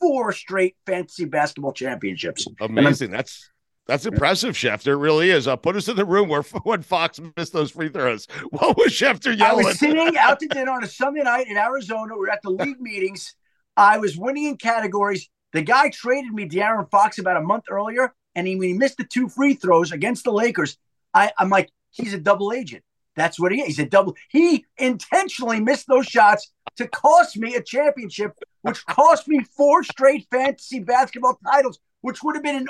four 0.00 0.32
straight 0.32 0.76
fantasy 0.86 1.24
basketball 1.24 1.72
championships. 1.72 2.46
Amazing. 2.60 3.10
That's 3.10 3.50
that's 3.86 4.04
impressive, 4.04 4.54
Schefter. 4.54 4.88
It 4.88 4.96
really 4.96 5.30
is. 5.30 5.46
Uh, 5.46 5.54
put 5.54 5.76
us 5.76 5.88
in 5.88 5.96
the 5.96 6.04
room 6.04 6.28
where 6.28 6.42
when 6.64 6.82
Fox 6.82 7.20
missed 7.36 7.52
those 7.52 7.70
free 7.70 7.88
throws. 7.88 8.26
What 8.50 8.76
was 8.76 8.92
Schefter 8.92 9.36
yelling? 9.36 9.64
I 9.64 9.68
was 9.68 9.78
sitting 9.78 10.16
out 10.18 10.40
to 10.40 10.48
dinner 10.48 10.72
on 10.72 10.84
a 10.84 10.88
Sunday 10.88 11.22
night 11.22 11.46
in 11.48 11.56
Arizona. 11.56 12.16
We're 12.16 12.30
at 12.30 12.42
the 12.42 12.50
league 12.50 12.80
meetings. 12.80 13.34
I 13.76 13.98
was 13.98 14.16
winning 14.16 14.44
in 14.44 14.56
categories. 14.56 15.28
The 15.52 15.62
guy 15.62 15.90
traded 15.90 16.32
me 16.32 16.48
De'Aaron 16.48 16.90
Fox 16.90 17.18
about 17.18 17.36
a 17.36 17.40
month 17.40 17.64
earlier, 17.70 18.12
and 18.34 18.46
he, 18.46 18.56
when 18.56 18.68
he 18.68 18.74
missed 18.74 18.96
the 18.96 19.04
two 19.04 19.28
free 19.28 19.54
throws 19.54 19.92
against 19.92 20.24
the 20.24 20.32
Lakers, 20.32 20.76
I, 21.16 21.32
I'm 21.38 21.48
like, 21.48 21.70
he's 21.90 22.14
a 22.14 22.18
double 22.20 22.52
agent. 22.52 22.84
That's 23.16 23.40
what 23.40 23.50
he 23.50 23.60
is. 23.62 23.66
He's 23.68 23.78
a 23.78 23.86
double. 23.88 24.14
He 24.28 24.66
intentionally 24.76 25.58
missed 25.60 25.86
those 25.88 26.06
shots 26.06 26.52
to 26.76 26.86
cost 26.86 27.38
me 27.38 27.54
a 27.54 27.62
championship, 27.62 28.32
which 28.60 28.84
cost 28.84 29.26
me 29.26 29.42
four 29.56 29.82
straight 29.82 30.26
fantasy 30.30 30.80
basketball 30.80 31.38
titles, 31.44 31.78
which 32.02 32.22
would 32.22 32.36
have 32.36 32.44
been 32.44 32.56
an 32.56 32.68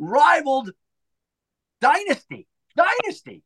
unrivaled 0.00 0.70
dynasty. 1.80 2.48
Dynasty. 2.76 3.42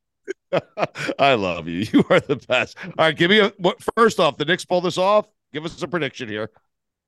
I 1.18 1.34
love 1.34 1.68
you. 1.68 1.86
You 1.92 2.04
are 2.08 2.20
the 2.20 2.36
best. 2.36 2.78
All 2.82 2.92
right, 2.98 3.16
give 3.16 3.30
me 3.30 3.40
a 3.40 3.52
what 3.58 3.82
first 3.94 4.18
off, 4.18 4.38
the 4.38 4.46
Knicks 4.46 4.64
pull 4.64 4.80
this 4.80 4.96
off. 4.96 5.26
Give 5.52 5.64
us 5.66 5.80
a 5.82 5.88
prediction 5.88 6.28
here. 6.28 6.50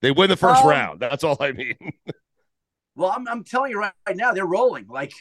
They 0.03 0.11
win 0.11 0.29
the 0.29 0.37
first 0.37 0.63
Um, 0.63 0.69
round. 0.69 1.01
That's 1.01 1.25
all 1.25 1.37
I 1.41 1.53
mean. 1.53 1.77
Well, 2.99 3.13
I'm, 3.15 3.29
I'm 3.29 3.45
telling 3.45 3.73
you 3.73 3.79
right, 3.79 3.93
right 4.09 4.17
now, 4.17 4.33
they're 4.33 4.47
rolling. 4.47 4.87
Like, 4.89 5.13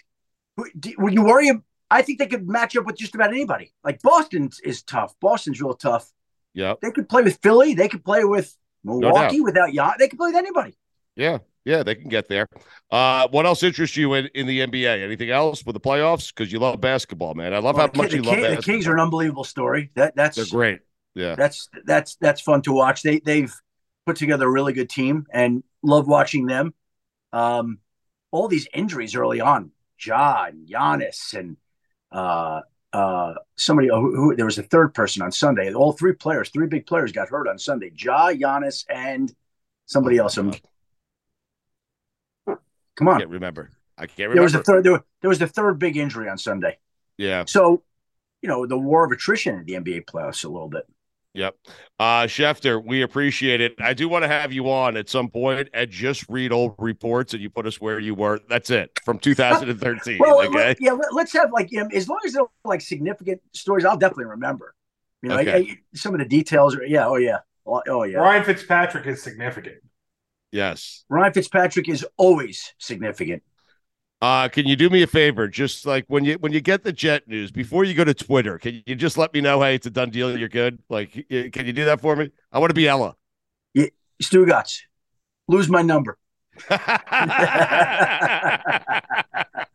do- 0.80 0.94
when 0.96 1.12
you 1.12 1.24
worry, 1.26 1.52
I 1.90 2.02
think 2.02 2.20
they 2.20 2.28
could 2.28 2.48
match 2.48 2.76
up 2.76 2.86
with 2.86 2.98
just 2.98 3.16
about 3.16 3.30
anybody. 3.30 3.74
Like 3.84 4.02
Boston 4.02 4.50
is 4.64 4.84
tough. 4.84 5.14
Boston's 5.22 5.62
real 5.62 5.76
tough. 5.76 6.12
Yeah. 6.54 6.76
They 6.82 6.92
could 6.92 7.08
play 7.10 7.22
with 7.22 7.40
Philly. 7.42 7.74
They 7.74 7.88
could 7.88 8.04
play 8.04 8.24
with 8.24 8.56
Milwaukee 8.84 9.38
doubt. 9.38 9.44
without 9.44 9.74
Jan. 9.74 9.94
They 10.00 10.08
could 10.08 10.18
play 10.20 10.30
with 10.30 10.38
anybody. 10.38 10.78
Yeah, 11.16 11.40
yeah, 11.64 11.84
they 11.84 11.96
can 11.96 12.10
get 12.10 12.28
there. 12.28 12.48
Uh, 12.92 13.28
what 13.30 13.46
else 13.46 13.64
interests 13.64 13.96
you 13.96 14.14
in, 14.16 14.30
in 14.36 14.48
the 14.48 14.60
NBA? 14.60 15.02
Anything 15.04 15.30
else 15.30 15.66
with 15.66 15.74
the 15.74 15.80
playoffs? 15.80 16.34
Because 16.34 16.52
you 16.52 16.60
love 16.60 16.82
basketball, 16.82 17.34
man. 17.34 17.54
I 17.54 17.60
love 17.60 17.76
Well, 17.76 17.88
how 17.88 17.92
the, 17.92 17.98
much 17.98 18.14
you 18.14 18.22
the, 18.22 18.30
love 18.30 18.58
the. 18.58 18.62
Kings 18.62 18.86
are 18.88 18.94
an 18.94 19.00
unbelievable 19.00 19.44
story. 19.44 19.92
That 19.96 20.16
that's 20.16 20.36
They're 20.36 20.46
great. 20.46 20.80
Yeah. 21.14 21.36
That's 21.36 21.70
that's 21.86 22.18
that's 22.18 22.42
fun 22.42 22.62
to 22.64 22.74
watch. 22.74 23.02
They 23.02 23.20
they've 23.20 23.54
put 24.06 24.18
together 24.18 24.46
a 24.46 24.52
really 24.52 24.74
good 24.74 24.90
team 24.90 25.26
and 25.32 25.64
love 25.82 26.08
watching 26.08 26.46
them. 26.46 26.74
Um, 27.32 27.80
all 28.32 28.48
these 28.48 28.68
injuries 28.74 29.16
early 29.16 29.40
on, 29.40 29.72
Ja 30.06 30.46
and 30.46 30.68
Giannis 30.68 31.34
and 31.34 31.58
uh 32.12 32.62
uh 32.94 33.34
somebody 33.56 33.90
who, 33.90 34.16
who 34.16 34.36
there 34.36 34.46
was 34.46 34.58
a 34.58 34.64
third 34.64 34.94
person 34.94 35.22
on 35.22 35.32
Sunday. 35.32 35.74
All 35.74 35.92
three 35.92 36.14
players, 36.14 36.50
three 36.50 36.68
big 36.68 36.86
players 36.86 37.12
got 37.12 37.30
hurt 37.30 37.48
on 37.48 37.58
Sunday. 37.60 37.92
Ja, 37.96 38.30
Giannis, 38.32 38.86
and 38.90 39.34
somebody 39.86 40.18
else. 40.18 40.38
Um, 40.38 40.54
come 42.96 43.08
I 43.08 43.12
on, 43.14 43.20
can't 43.20 43.30
remember. 43.30 43.72
I 43.98 44.08
can't 44.08 44.30
remember. 44.30 44.36
there 44.36 44.44
was 44.44 44.56
a 44.56 44.64
third. 44.64 44.84
There, 44.84 44.92
was- 44.94 45.02
there 45.22 45.30
was 45.30 45.40
the 45.40 45.48
third 45.48 45.80
big 45.80 45.98
injury 45.98 46.30
on 46.30 46.38
Sunday. 46.38 46.78
yeah. 47.18 47.46
So, 47.48 47.84
you 48.42 48.50
know, 48.50 48.66
the 48.68 48.78
war 48.78 49.06
of 49.06 49.12
attrition 49.12 49.56
in 49.60 49.66
the 49.66 49.74
NBA 49.74 50.06
playoffs 50.06 50.46
a 50.46 50.50
little 50.50 50.68
bit. 50.70 50.86
Yep. 51.36 51.56
Uh 52.00 52.24
Schefter, 52.24 52.84
we 52.84 53.02
appreciate 53.02 53.62
it. 53.62 53.76
I 53.80 53.94
do 53.94 54.08
want 54.10 54.24
to 54.24 54.28
have 54.28 54.52
you 54.54 54.70
on 54.72 54.96
at 54.98 55.10
some 55.10 55.30
point 55.30 55.70
and 55.74 55.90
just 55.90 56.26
read 56.30 56.52
old 56.52 56.76
reports 56.80 57.34
and 57.34 57.44
you 57.44 57.50
put 57.50 57.66
us 57.68 57.80
where 57.82 58.00
you 58.00 58.16
were. 58.16 58.40
That's 58.50 58.70
it 58.70 58.92
from 59.04 59.20
2013. 59.20 60.18
Well, 60.20 60.40
okay. 60.42 60.50
let- 60.50 60.78
yeah, 60.82 60.94
let, 60.94 61.28
us 61.28 61.34
have 61.34 61.52
like 61.52 61.72
you 61.72 61.82
know, 61.84 61.90
as 61.94 62.08
long 62.08 62.20
as 62.26 62.34
they're 62.34 62.44
like 62.64 62.82
significant 62.82 63.42
stories, 63.54 63.86
I'll 63.86 63.98
definitely 63.98 64.26
remember. 64.26 64.74
You 65.22 65.30
know, 65.30 65.40
Okay. 65.40 65.54
I- 65.54 65.58
I- 65.58 65.78
some 65.94 66.14
of 66.14 66.20
the 66.20 66.26
details 66.28 66.76
are 66.76 66.84
yeah, 66.86 67.06
oh 67.08 67.18
yeah, 67.18 67.40
oh, 67.66 67.82
oh 67.88 68.04
yeah. 68.04 68.18
Ryan 68.18 68.44
Fitzpatrick 68.46 69.06
is 69.06 69.22
significant. 69.22 69.78
yes. 70.52 71.04
Ryan 71.10 71.34
Fitzpatrick 71.34 71.90
is 71.90 72.06
always 72.18 72.74
significant. 72.78 73.44
Uh, 74.26 74.48
can 74.48 74.66
you 74.66 74.76
do 74.76 74.90
me 74.90 75.04
a 75.04 75.08
favor? 75.08 75.48
Just 75.48 75.86
like 75.86 76.06
when 76.08 76.26
you 76.26 76.34
when 76.40 76.52
you 76.52 76.60
get 76.60 76.84
the 76.84 76.92
jet 76.92 77.28
news 77.28 77.52
before 77.52 77.84
you 77.84 77.94
go 77.94 78.04
to 78.04 78.16
Twitter, 78.16 78.58
can 78.58 78.82
you 78.88 78.96
just 78.96 79.20
let 79.20 79.32
me 79.36 79.40
know, 79.40 79.62
hey, 79.62 79.76
it's 79.76 79.86
a 79.86 79.92
done 79.92 80.10
deal, 80.10 80.36
you're 80.36 80.50
good? 80.50 80.80
Like, 80.90 81.12
can 81.30 81.68
you 81.68 81.74
do 81.74 81.86
that 81.86 82.02
for 82.02 82.16
me? 82.16 82.32
I 82.52 82.58
want 82.58 82.72
to 82.72 82.74
be 82.74 82.88
Ella. 82.88 83.16
Yeah, 83.76 83.86
Stugotz, 84.24 84.80
lose 85.48 85.70
my 85.70 85.84
number. 85.84 86.18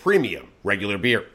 premium 0.03 0.47
regular 0.63 0.97
beer. 0.97 1.25